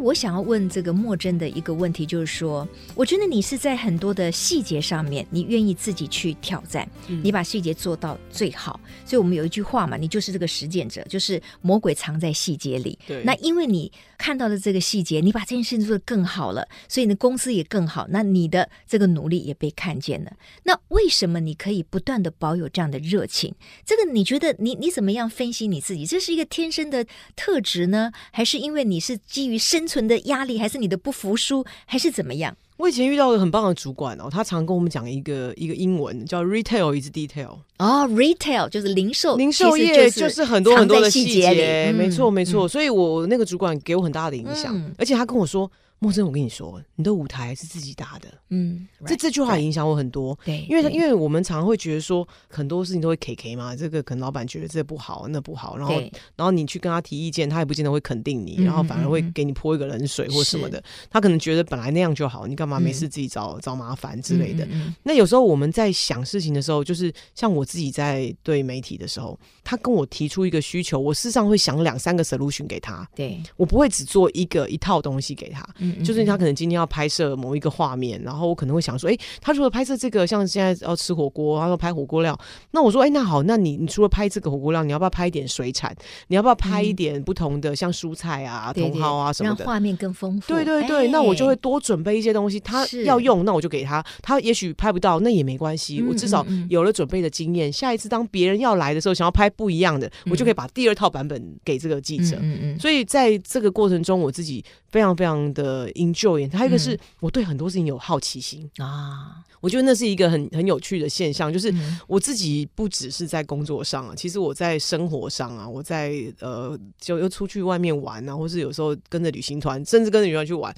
[0.00, 8.80] 我想要问这个莫真的一个问题，就是说，我觉得你是在很多的细节上面，你愿意自己去挑战，嗯、你把细节做到最好。
[9.04, 12.98] 所以我们有一句话嘛，你就是这个实践者，就是魔鬼藏在细节里。
[13.06, 20.30] 对，那因为你看到的这个细节，你把这件事情做得更好了，所以你的公司也更好，那你的这个努力也被看见了。
[20.64, 23.54] 那为什么你可以不断的保有这样的热情？
[23.86, 26.04] 这个你觉得你你怎么样分析你自己？
[26.04, 32.54] 这是一个天生的特质呢，还是因为你是基于生存的压力，还是你的不服输，还是怎么样？
[32.80, 37.58] 我以前遇到一个很棒的主管哦，他常跟我们讲一个一个英文叫 “retail is detail”。
[37.78, 42.66] 哦，retail 就是零售，零售业就是很多很多的细节，没错没错。
[42.66, 45.70] 所以我那个主管给我很大的影响，而且他跟我说。
[46.02, 48.28] 默真，我跟你说，你的舞台是自己打的。
[48.48, 50.36] 嗯，这这句话影响我很多。
[50.46, 56.00] 对，因为因为我们常常会觉得说，很多事情都会 K K 嘛，这个可能老板觉得这不好，那不好，然后
[56.36, 60.82] 然后你去跟他提意见，他也不见得会肯定你，然后反而会给你泼一个冷水或什么的。
[61.10, 64.66] 他可能觉得本来那样就好，你干嘛没事自己找找麻烦之类的。
[65.02, 73.06] 那有时候我们在想事情的时候，就是像我自己在对媒体的时候，他跟我提出一个需求，我事实上会想两三个 solution 给他。
[73.14, 75.62] 对，我不会只做一个一套东西给他。
[76.04, 82.38] 就是他可能今天要拍摄某一个画面，然后我可能会想说，哎，他如果拍摄这个，像现在要吃火锅，他说拍火锅料，
[82.70, 85.94] 那我说，哎，那好，那你你除了拍这个火锅料，你要不要拍一点水产？
[86.28, 90.48] 你要不要拍一点不同的，像蔬菜啊、茼蒿啊什么的，让画面更丰富。
[90.48, 94.04] 对对对，那我就会多准备一些东西，他要用，那我就给他。
[94.22, 97.72] 他也许拍不到，那也没关系，我至少有了准备的经验。
[97.72, 102.36] 下一次当别人要来的时候，想要拍不一样的，我就可以把第二套版本给这个记者。
[102.40, 102.78] 嗯嗯。
[102.78, 104.64] 所以在这个过程中，我自己。
[104.90, 108.68] 非常非常的 enjoy，还有一个是我对很多事情有好奇心。
[108.78, 111.72] 啊，嗯、我觉得那是一个很很有趣的现象，就是
[112.06, 120.74] 我自己不只是在工作上啊，其实我在生活上啊，我在呃就又出去外面玩啊，或是有时候跟着旅行团，甚至跟着旅行团去玩。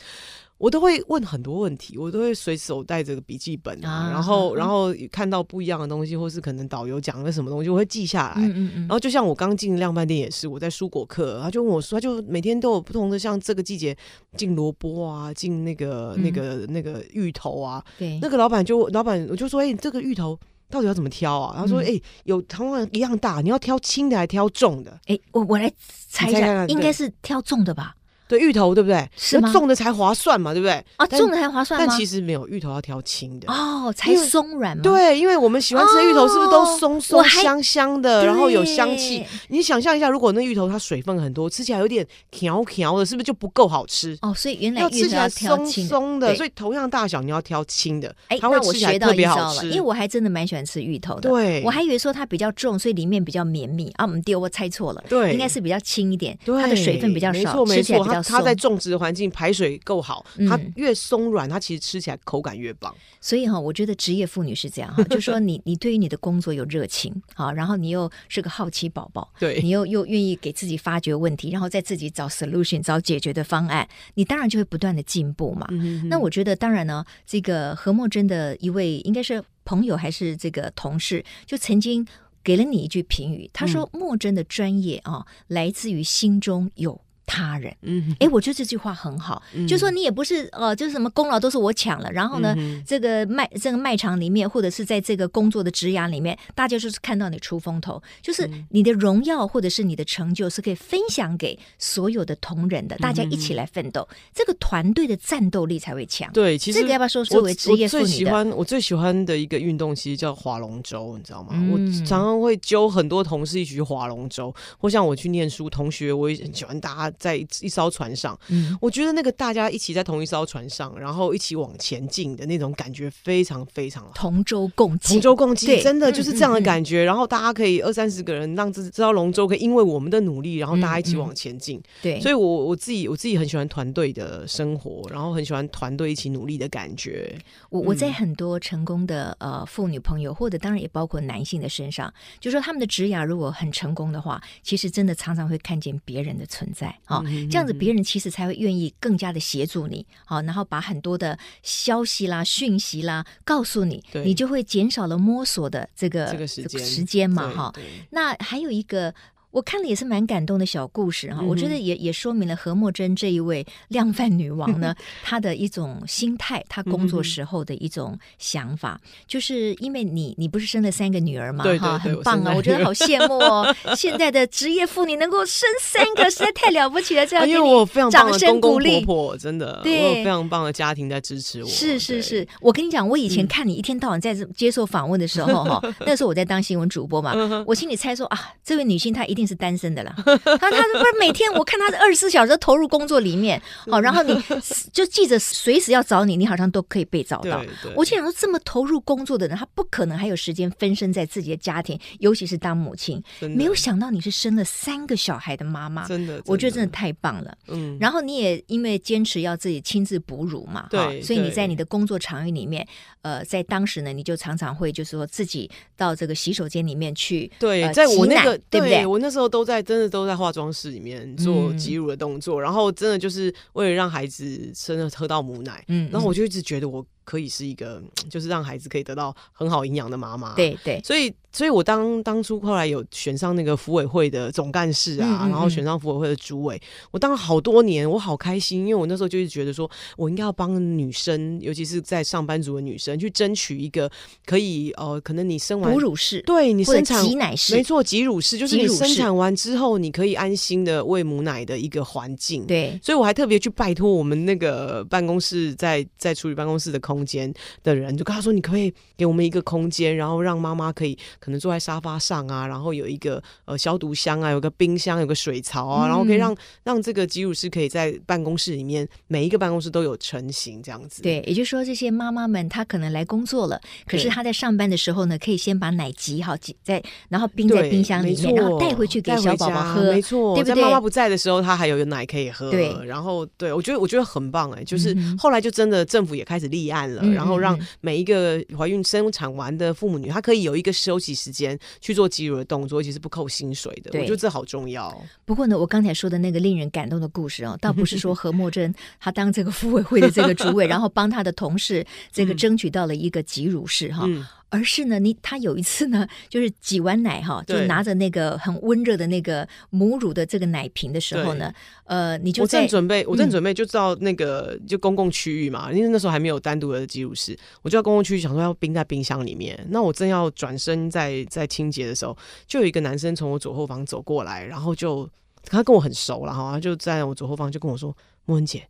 [0.62, 8.34] 我都会问很多问题，我都会随手带着个笔记本啊，然后然后看到不一样的东西，或是可能导游讲了什么东西，我会记下来。
[8.36, 8.80] 嗯嗯嗯。
[8.82, 13.96] 然后就像我刚进量贩店也是，我在蔬果课，他就问我说，他就每天都有不同的，像这个季节
[14.36, 17.84] 进萝卜啊，进那个那个那个芋头啊。
[17.98, 18.20] 对。
[18.22, 20.38] 那个老板就老板我就说，哎，这个芋头
[20.70, 21.56] 到底要怎么挑啊？
[21.58, 24.96] 他说，哎，有同样一样大，你要挑轻的还挑重的？
[25.06, 25.68] 哎，我我来
[26.08, 27.96] 猜一下，应该是挑重的吧。
[28.32, 29.06] 对，芋头对不对？
[29.14, 29.50] 是吗？
[29.52, 30.72] 重的才划算嘛，对不对？
[30.96, 31.78] 啊，重的才划算？
[31.78, 34.82] 但其实没有，芋头要挑轻的哦，才松软嘛。
[34.82, 39.22] 对，因为我们喜欢吃的芋头是不是都松松香香的，然后有香气？
[39.48, 44.16] 你想象一下，如果那芋头它水分很多，吃起来有点条条的，是不是就不够好吃？
[44.22, 49.66] 哦，所以原来要吃起来松松的，所以同样大小你要挑轻的，哎，它会吃起来特别好吃。
[49.66, 54.06] 因为我还真的蛮喜欢吃芋头的，对，我还以为说它比较重，所以里面比较绵密啊。
[54.06, 62.94] 我们丢，我猜错了，对，应该是比较轻一点，它的水分比较少，没错没错，它它在种植的环境排水够好，它越松软，它其实吃起来口感越棒。
[63.20, 75.68] 所以哈，我觉得职业妇女是这样哈，就说你你对于你的工作有热情啊，然后你又是个好奇宝宝，对，你又又愿意给自己发掘问题，然后再自己找 solution 找解决的方案，你当然就会不断的进步嘛。
[76.08, 82.04] 那我觉得当然呢，这个何墨真的一位应该是朋友还是这个同事，就曾经
[82.42, 106.30] 给了你一句评语，他说莫真的专业啊，来自于心中有他人，嗯，哎，我觉得这句话很好，嗯、就说你也不是呃，就是什么功劳都是我抢了，然后呢，嗯、这个卖这个卖场里面，或者是在这个工作的职涯里面，大家就是看到你出风头，就是你的荣耀或者是你的成就是可以分享给所有的同仁的，大家一起来奋斗，嗯、这个团队的战斗力才会强。
[106.32, 108.04] 对，其实这个要不要说作为职业妇女的？
[108.04, 111.50] 我最喜欢我最喜欢的一个运动，其实叫划龙舟，你知道吗？
[111.52, 117.12] 嗯、我常常会揪很多同事一起去划龙舟，或像我去念书，同学我也很喜欢大家。
[117.22, 127.04] 在一艘船上，嗯，我觉得那个大家一起在同一艘船上，然后一起往前进的那种感觉非常非常好，同舟共济，同舟共济，真的就是这样的感觉。
[127.04, 131.80] 然后大家可以二三十个人，让这这艘龙舟可以因为我们的努力，然后大家一起往前进。
[132.02, 137.38] 对，所以我我自己我自己很喜欢团队的生活，然后很喜欢团队一起努力的感觉。
[137.70, 147.22] 我我在很多成功的呃妇女朋友，或者当然也包括男性的身上，就说他们的职涯如果很成功的话，其实真的常常会看见别人的存在啊。
[147.50, 157.72] 这样子，别人其实才会愿意更加的协助你，好，然后把很多的消息啦、讯息啦告诉你，你就会减少了摸索的这个这个时间时间嘛，哈。
[158.10, 159.14] 那还有一个。
[159.52, 171.64] 我看了也是蛮感动的小故事哈，嗯、我觉得也也说明了何莫真这一位量贩女王呢， 她的一种心态，她工作时候的一种想法，嗯、就是因为你你不是生了三个女儿吗？
[171.78, 181.68] 哈，很棒啊，我，觉得好羡慕哦， 现在的职业妇女能够生三个，实在太了不起了，这样因为我有非常棒的公公婆婆，真的，对，我有非常棒的家庭在支持我。
[181.68, 187.34] 是是是，我跟你讲，我以前看你一天到晚在接受访问的时候哈， 嗯、那时候我在当新闻主播嘛，
[187.66, 189.41] 我心里猜说啊，这位女性她一定。
[189.46, 194.34] 是单身的啦， 他他不是每天我看他二十四小时投入工作里面，好， 然后你
[194.92, 197.62] 就记者随时要找你，你好像都可以被找到。
[197.96, 203.22] 我就想说，这么投入工作的人，他不可能还有时间分身在自己的家庭，尤其是当母亲。
[203.56, 207.52] 没有想到你是生了三个小孩的妈妈，真的，我觉得真的太棒了。
[207.66, 212.86] 嗯，然后你也因为坚持要自己亲自哺乳嘛，对，所以你在你的工作场域里面，
[213.22, 219.04] 呃，在当时呢，你就常常会就是说自己到这个洗手间里面去，对，在我那个对不对？
[219.04, 219.31] 我那。
[219.32, 231.32] 时候都在，真的都在化妆室里面做挤乳的动作，嗯、然后真的就是为了让孩子真的喝到母奶，嗯，然后我就一直觉得我可以是一个，就是让孩子可以得到很好营养的妈妈，对对，所以。
[231.54, 236.80] 所以，我当当初后来有选上那个福委会的总干事啊，嗯嗯嗯，然后选上福委会的主委，
[237.10, 244.10] 我当了好多年，我好开心，因为我那时候就是觉得说，我应该要帮女生，尤其是在上班族的女生，去争取一个
[244.46, 252.66] 可以呃，可能你生完哺乳室，对你生产挤奶室，没错，挤乳室就是你生产完之后，你可以安心的喂母奶的一个环境。
[252.66, 261.18] 对，所以我还特别去拜托我们那个办公室在在处理办公室的空间的人，就跟他说，你可不可以给我们一个空间，然后让妈妈可以。
[261.38, 271.22] 可能坐在沙发上啊，然后有一个呃消毒箱啊，有个冰箱，有个水槽啊，嗯、然后可以让让这个吉乳师可以在办公室里面，每一个办公室都有成型这样子。
[271.22, 280.74] 对，也就是说这些妈妈们她可能来工作了，可是她在上班的时候呢，可以先把奶挤好挤在，然后冰在冰箱里面，然后带回去给小宝宝喝，没错，对不对？
[280.74, 282.70] 在妈妈不在的时候，她还有奶可以喝。
[282.70, 291.78] 对，然后对我觉得我觉得很棒哎、欸，就是后来就真的政府也开始立案了，嗯、然后让每一个怀孕生产完的父母女，她可以有一个休息时间。
[292.00, 294.10] 去做挤乳的动作，其实不扣薪水的。
[294.18, 295.16] 我觉得这好重要。
[295.44, 304.24] 不过呢，我刚才说的那个令人感动的故事哦，倒不是说何默珍她当这个妇委会的这个主委， 然后帮她的同事这个争取到了一个挤乳室哈。
[304.26, 311.70] 嗯而是呢，你他有一次呢， 就是挤完奶哈，就拿着那个很温热的那个母乳的这个奶瓶的时候呢，
[312.04, 319.78] 呃，你就我正准备，我正准备就到那个就公共区域嘛，因为那时候还没有单独的挤乳室，我就到公共区域想说要冰在冰箱里面。
[319.90, 322.34] 那我正要转身在在清洁的时候，
[322.66, 325.28] 就有一个男生从我左后方走过来，然后就
[325.64, 328.88] 他跟我很熟了哈，他就在我左后方就跟我说：“莫文姐，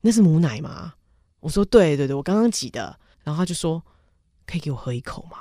[0.00, 0.94] 那是母奶吗？”
[1.40, 3.82] 我说：“对对对，我刚刚挤的。”然后他就说
[4.50, 5.38] ：“可以给我喝一口吗？”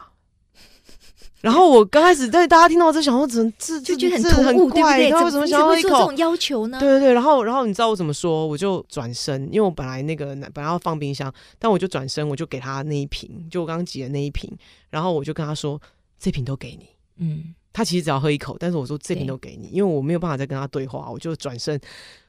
[1.41, 5.11] 然后我刚开始对大家听到这，想说怎这就觉得很这很怪，对不对？
[5.11, 5.89] 他为什么想要喝一口？
[5.89, 6.77] 这种要求呢？
[6.79, 7.13] 对对对。
[7.13, 8.45] 然后然后你知道我怎么说？
[8.45, 14.51] 我就转身，因为我本来那个本来要放冰箱，但我就转身，我就给他那一瓶，就我刚刚挤的那一瓶。
[14.89, 15.81] 然后我就跟他说
[16.19, 17.55] ：“这瓶都给你。”嗯。
[17.71, 21.79] 他其实只要喝一口，但是我说这瓶都给你，因为我没有办法再跟他对话，我就转身，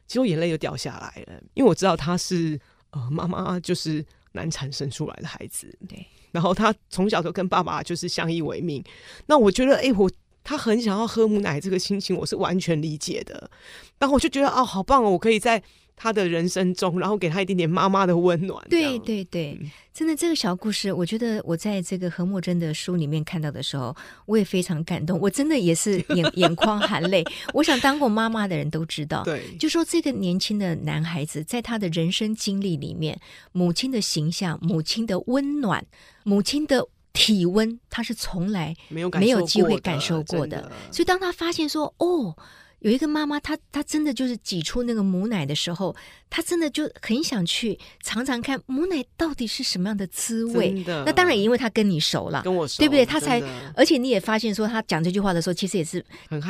[0.06, 2.60] 其实我眼泪就掉下来了，因为我知道他是
[2.90, 6.06] 呃妈妈就是难产生出来的孩子，对。
[6.32, 8.82] 然后他从小就跟爸爸就是相依为命，
[9.26, 10.10] 那我觉得，哎，我
[10.42, 13.50] 他很想要喝母奶，这个心情我是完全理解的。
[13.98, 15.62] 然后我就觉得，哦，好棒哦，我可以在
[16.02, 18.66] 他的人生中，然后给他一点点妈妈的温暖。
[18.70, 23.94] 对对对，嗯、真的这个小故事，我觉得我在这个何墨珍的书里面看到的时候，
[24.24, 25.20] 我也非常感动。
[25.20, 27.22] 我真的也是 眼眼眶含泪。
[27.52, 33.20] 我想当过妈妈的人都知道，对，就说这个年轻的男孩子在他的人生经历里面，
[33.52, 35.84] 母亲的形象、母亲的温暖、
[36.24, 40.62] 母亲的体温，他是从来没有没有机会感受过的。
[40.62, 42.34] 的所以当他发现说，哦。
[42.80, 45.94] 有一个妈妈，她她真的就是挤出那个母奶的时候，
[46.30, 50.82] 她真的就很想去尝尝看母奶到底是什么样的滋味。
[50.86, 53.04] 那当然也因为他跟你熟了，跟我熟，对不对？
[53.04, 53.42] 他才，
[53.74, 56.02] 而且你也发现说，他讲这句话的时候，其实也是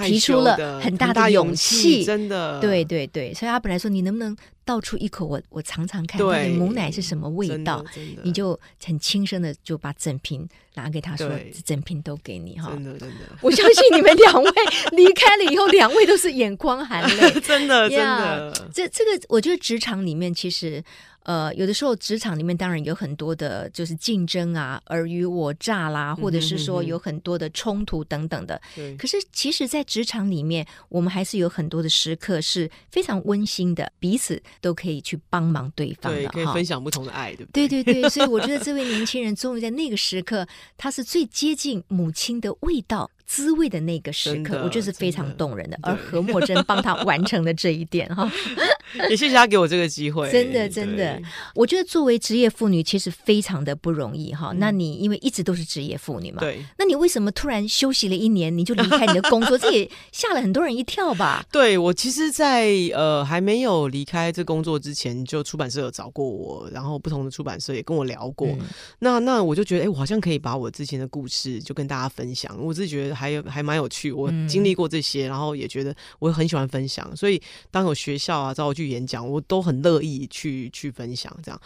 [0.06, 2.60] 提出了很大的勇气，真的。
[2.60, 4.36] 对对对，所以他本来说，你能不能？
[4.62, 6.20] 倒出一口，我我尝尝看，
[6.50, 7.84] 母奶是什么味道？
[8.22, 11.28] 你就很轻声的就把整瓶拿给他说，
[11.64, 12.70] 整瓶都给你哈。
[12.70, 14.50] 真的真的，我相信你们两位
[14.92, 18.70] 离开了以后，两位都是眼眶含泪， 真的真的。
[18.72, 20.82] 这这个，我觉得职场里面其实。
[21.24, 28.58] 呃，有的时候职场里面当然有很多的，就是竞争啊，尔虞我诈啦，或者是说有很多的冲突等等的。
[28.74, 28.96] 对。
[28.96, 37.68] 可是，其实，在职场里面，我们还是有很多的时刻是非常温馨的，彼此都可以去帮忙对方的，对，可以分享不同的爱，对不对？
[37.68, 38.08] 对对对。
[38.08, 40.48] 所以，我觉得这位 年轻人终于在那个时刻，
[40.78, 43.10] 他是最接近母亲的味道。
[43.30, 45.78] 滋味的那个时刻，我觉得是非常动人的。
[45.82, 48.28] 而何墨珍帮他完成了这一点哈，
[49.08, 50.28] 也谢谢他给我这个机会。
[50.32, 51.22] 真的，真的，
[51.54, 54.52] 我觉得作为职业妇女，其实非常的不容易哈。
[54.56, 59.56] 那你因为一直都是职业妇女嘛，对，那你为什么突然休息了一年，你就离开你的工作？
[59.56, 61.46] 这也吓了很多人一跳吧？
[61.52, 68.48] 对，我其实在，在呃还没有离开这工作之前，就出版社有找过我，然后不同的出版社也跟我聊过。
[68.48, 68.58] 嗯、
[68.98, 72.58] 那那我就觉得，哎，我好像可以把我之前的故事就跟大家分享。
[72.60, 73.19] 我自己觉得。
[73.20, 77.40] 还有还蛮有趣，我经历过这些，嗯、然后也觉得我很喜欢分享，所以
[77.70, 81.60] 当有学校啊找我去演讲，我都很乐意去去分享这样。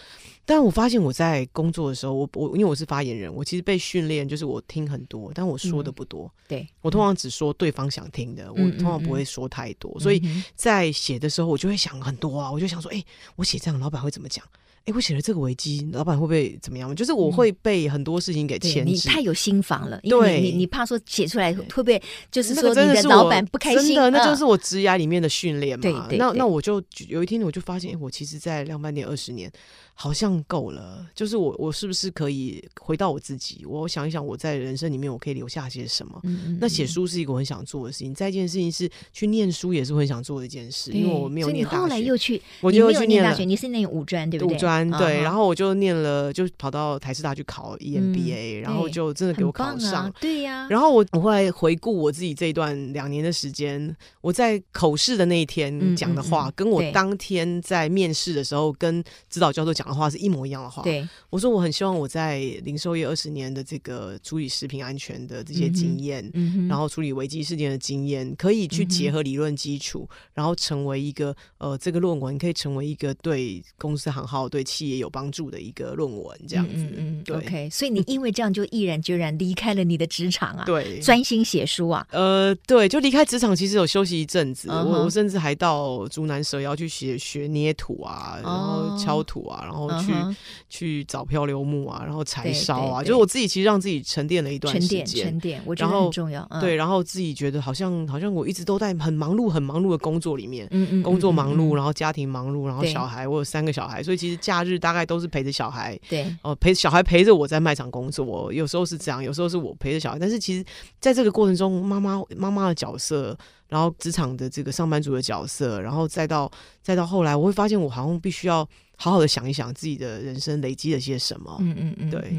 [0.45, 6.27] 但我发现我在工作的时候，我我因为我是发言人，我其实被训练就是我听很多，但我说的不多。
[6.27, 10.21] 嗯、对，我通常只说对方想听的，嗯、我通常不会说太多，嗯、所以
[10.55, 14.45] 在写的时候，我就会想很多啊，我就想说，哎、欸，我写这样，老板会怎么讲？
[14.87, 16.95] 哎，我写了这个危机，老板会不会怎么样？
[16.95, 18.91] 就是我会被很多事情给牵制。
[18.91, 23.95] 你太有心防了，因为你你怕说写出来会不会就是说你的老板不开心？
[23.95, 26.07] 真的，那就是我职涯里面的训练嘛。
[26.13, 29.51] 那那我就有一天我就发现，我其实，在量贩店二十年。
[29.95, 33.65] 好像够了，就是我，我是不是可以回到我自己？
[33.65, 36.21] 我想一想，我在人生里面我可以留下些什么？
[36.25, 40.91] 嗯嗯，那写书是一个我很想做的事情，再一件事情是去念书，也是我很想做的一件事。
[40.91, 43.45] 因为我没有念大学，后来又去，我就去念大学。
[43.45, 44.57] 你是念五专对不对？
[44.57, 50.07] 五专对，然后我就念了，就跑到台师大去考 EMBA，、嗯、然后就真的给我考上。
[50.07, 50.69] 啊、对呀、啊。
[50.69, 60.83] 然后我我后来回顾我自己这一段两年的时间，我在口试的那一天讲的话，跟我当天在面试的时候跟指导教授讲的话是一模一样的话。
[60.83, 66.31] 对，我说我很希望我在零售业二十年的这个处理食品安全的这些经验，
[66.69, 76.75] 然后处理危机事件的经验，可以去结合理论基础，嗯、然后成为一个呃，这个论文可以成为一个对公司行号、对企业有帮助的一个论文，这样子。
[76.97, 80.65] 嗯 OK，所以你因为这样就毅然决然离开了你的职场啊？
[80.65, 82.07] 对，专心写书啊？
[82.11, 90.13] 呃，对，就离开职场，其实有休息一阵子，我我甚至还到竹南蛇窑去学学捏土啊，然后敲土啊，然后去。
[90.13, 90.37] 嗯
[90.69, 96.45] 去找漂流木啊，然后柴烧啊，就是我自己其实让自己沉淀了一段时间，沉淀，我觉得很重要。
[96.61, 110.65] 对，然后自己觉得好像好像我一直都在很忙碌、很忙碌的工作里面，嗯嗯，工作忙碌，然后家庭忙碌，然后小孩，我有三个小孩，所以其实假日大概都是陪着小孩，对，哦，陪小孩陪着我在卖场工作，有时候是这样，有时候是我陪着小孩，但是其实
[110.99, 113.39] 在这个过程中，妈妈妈妈的角色
[113.69, 116.51] 然后职场的这个上班族的角色，然后再到
[116.83, 121.57] 再到后来，我会发现我好像必须要好好的想一想自己的人生累积了些什么。
[121.61, 122.39] 嗯嗯嗯，对。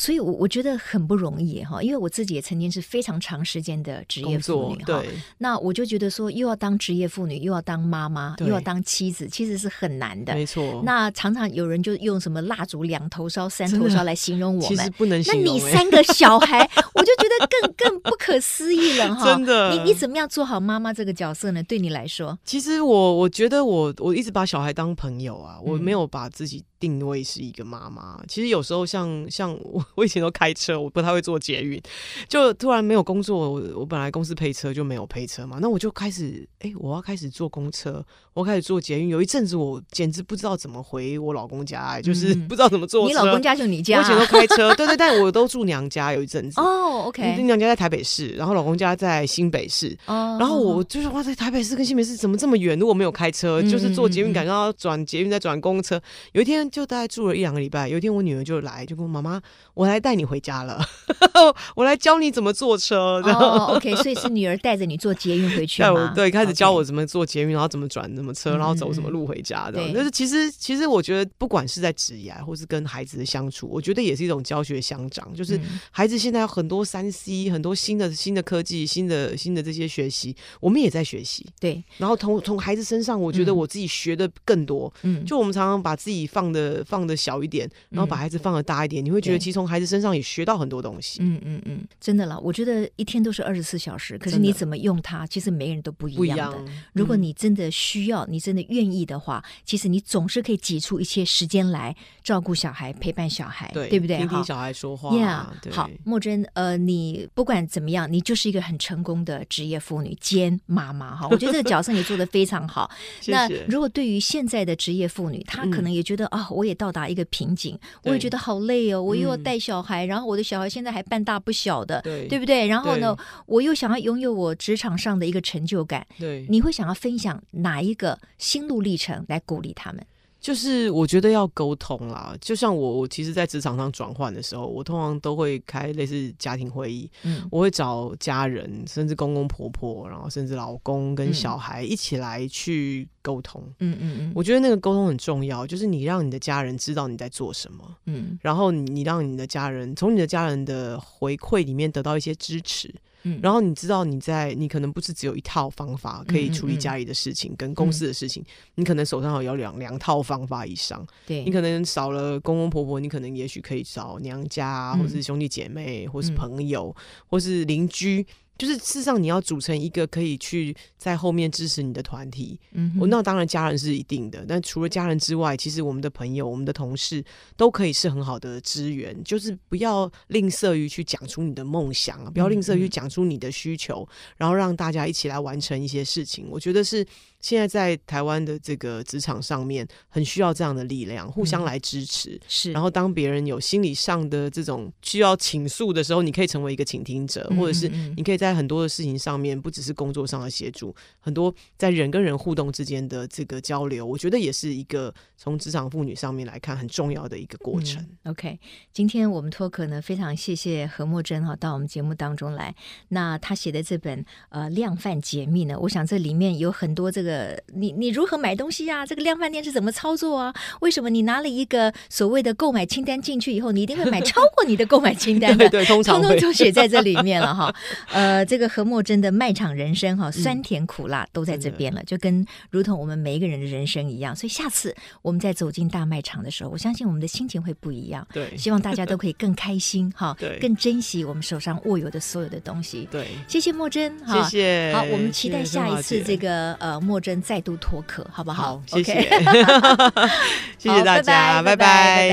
[0.00, 5.02] 所以，我我觉得很不容易哈，因为我自己也曾经是非常长时间的职业妇女哈。
[5.36, 10.32] 那我就觉得说，又要当职业妇女，又要当妈妈，又要当妻子，其实是很难的。
[10.32, 10.80] 没错。
[10.86, 15.44] 那常常有人就用什么蜡烛两头烧、三头烧来形容我们，其实不能形容。
[15.44, 16.60] 那你三个小孩，
[16.94, 19.34] 我就觉得更更不可思议了哈。
[19.34, 19.70] 真的。
[19.74, 21.62] 你你怎么样做好妈妈这个角色呢？
[21.64, 28.18] 对你来说，其实我我觉得我我一直把小孩当朋友啊，我没有把自己定位是一个妈妈。
[28.26, 30.80] 其实有时候像像我我以前都开车。
[30.80, 31.78] 我不太会坐捷运，
[32.26, 33.50] 就突然没有工作。
[33.50, 38.02] 我我本来公司配车就没有配车嘛，那我就开始哎、欸，我要开始坐公车，
[38.32, 39.08] 我开始坐捷运。
[39.08, 43.08] 有一阵子我简直不知道怎么回我老公家，哎，就是不知道怎么坐车。
[43.08, 43.98] 你老公家就你家？
[43.98, 46.12] 我以前都开车， 对对，但我都住娘家。
[46.14, 49.94] 有一阵子哦，OK，娘家在台北市，然后老公家在新北市。
[50.06, 52.78] 哦，然后我就是哇，在台北市跟新北市怎么这么远？
[52.78, 56.00] 如果没有开车，就是坐捷运，赶上要转捷运再转公车。
[56.32, 59.42] 有一天就大概住了一两个礼拜，有一天我女儿就来，就跟我妈妈，
[59.80, 60.78] 我来带你回家了。
[61.74, 63.18] 我来教你怎么坐车。
[63.24, 66.12] 然后、oh, OK，所以是女儿带着你坐捷运回去吗？
[66.14, 69.90] 对，开始教我怎么坐捷运，然后怎么转什么车，然后走什么路回家的。
[69.94, 75.32] 就是其实，其实我觉得，不管是在职业，或是跟孩子的相处，我觉得也是一种教学相长。
[75.34, 75.58] 就是
[75.90, 81.46] 孩子现在有很多三 C，很多新的新的科技，新的新的这些学习，我们也在学习。
[81.58, 84.92] 对，然后从从孩子身上，我觉得我自己学的更多。
[85.04, 91.20] 嗯，就我们常常把自己放的放的小一点，然后把孩子放的大一点，你会觉得其实从孩子身上也学到很多东西。
[91.22, 96.58] 嗯嗯嗯，真的啦，我觉得一天都是二十四小时，可是你怎么用它，其实每个人都不一样的。
[96.92, 104.18] 如果你真的需要，你真的愿意的话，其实你总是可以挤出一些时间来照顾小孩、陪伴小孩，对不对？
[104.18, 105.10] 听听小孩说话。
[105.14, 111.28] Yeah，好，莫真，呃，你不管怎么样，你就是一个很成功的职业妇女兼妈妈哈。
[111.30, 112.90] 我觉得这个角色你做的非常好。
[113.28, 122.66] 那如果对于现在的职业妇女，她可能也觉得啊，我也到达一个瓶颈，我也觉得好累哦，我又要带小孩，然后我的小孩现在还半大不小的，对，对不对？
[122.66, 130.04] 然后呢，我又想要拥有我职场上的一个成就感，对，你会想要分享哪一个心路历程来鼓励他们？
[130.40, 152.94] 就是我觉得要沟通啦，就像我，我其实，在职场上转换的时候，我通常都会开类似家庭会议，嗯，我会找家人，甚至公公婆婆，然后甚至老公跟小孩一起来去沟通，嗯嗯嗯，我觉得那个沟通很重要，就是你让你的家人知道你在做什么，嗯，然后你你让你的家人从你的家人的回馈里面得到一些支持。
[153.22, 158.44] 嗯，然后你知道你在你可能不是只有一套方法可以处理家里的事情跟公司的事情，
[158.76, 161.06] 你可能手上有两两套方法以上。
[161.26, 168.26] 对，你可能少了公公婆婆，你可能也许可以找娘家，或是兄弟姐妹，或是朋友，嗯、或是邻居。
[168.60, 172.60] 就是事实上，你要组成一个可以去在后面支持你的团体。
[172.72, 177.24] 嗯我，那当然家人是一定的，但除了家人之外，其实我们的朋友、我们的同事
[177.56, 179.16] 都可以是很好的资源。
[179.24, 184.06] 就是不要吝啬于去讲出你的梦想啊，不要吝啬于讲出你的需求，
[184.36, 186.46] 然后让大家一起来完成一些事情。
[186.50, 187.06] 我觉得是。
[187.42, 192.32] 现在在台湾的这个职场上面，很需要这样的力量，互相来支持。
[192.32, 208.00] 嗯、是，然后当别人有心理上的这种需要倾诉的时候，你可以成为一个倾听者，或者是你可以在很多的事情上面，不只是工作上的协助，很多在人跟人互动之间的这个交流，我觉得也是一个从职场妇女上面来看很重要的一个过程。
[208.24, 208.60] 嗯、OK，
[208.92, 212.74] 今天我们脱壳呢，非常谢谢何墨珍哈到我们节目当中来。
[213.08, 217.30] 那他写的这本呃量贩解密呢，我想这里面有很多这个。
[217.40, 219.06] 呃，你你如何买东西啊？
[219.06, 220.52] 这个量贩店是怎么操作啊？
[220.80, 225.68] 为什么你拿了一个所谓的购买清单进去以后，你一定会买超过你的购买清单的？
[225.70, 227.74] 对，对，通常通通都写在这里面了哈。
[228.10, 234.34] 呃，这个何莫真的卖场人生哈，酸甜苦辣都在这边了，嗯、就跟如同我们每一个人的人生一样。
[234.34, 238.26] 所以下次我们在走进大卖场的时候，我相信我们的心情会不一样。
[238.32, 243.08] 对，希望大家都可以更开心哈，对，更珍惜我们手上握有的所有的东西。
[243.10, 244.92] 对，谢谢莫真哈，谢谢。
[244.92, 248.00] 好，我们期待下一次这个呃默真再度脱。
[248.06, 248.62] 壳好不好？
[248.62, 249.20] 好，谢谢，
[250.78, 252.28] 谢谢大家，拜拜，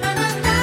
[0.00, 0.59] 拜拜。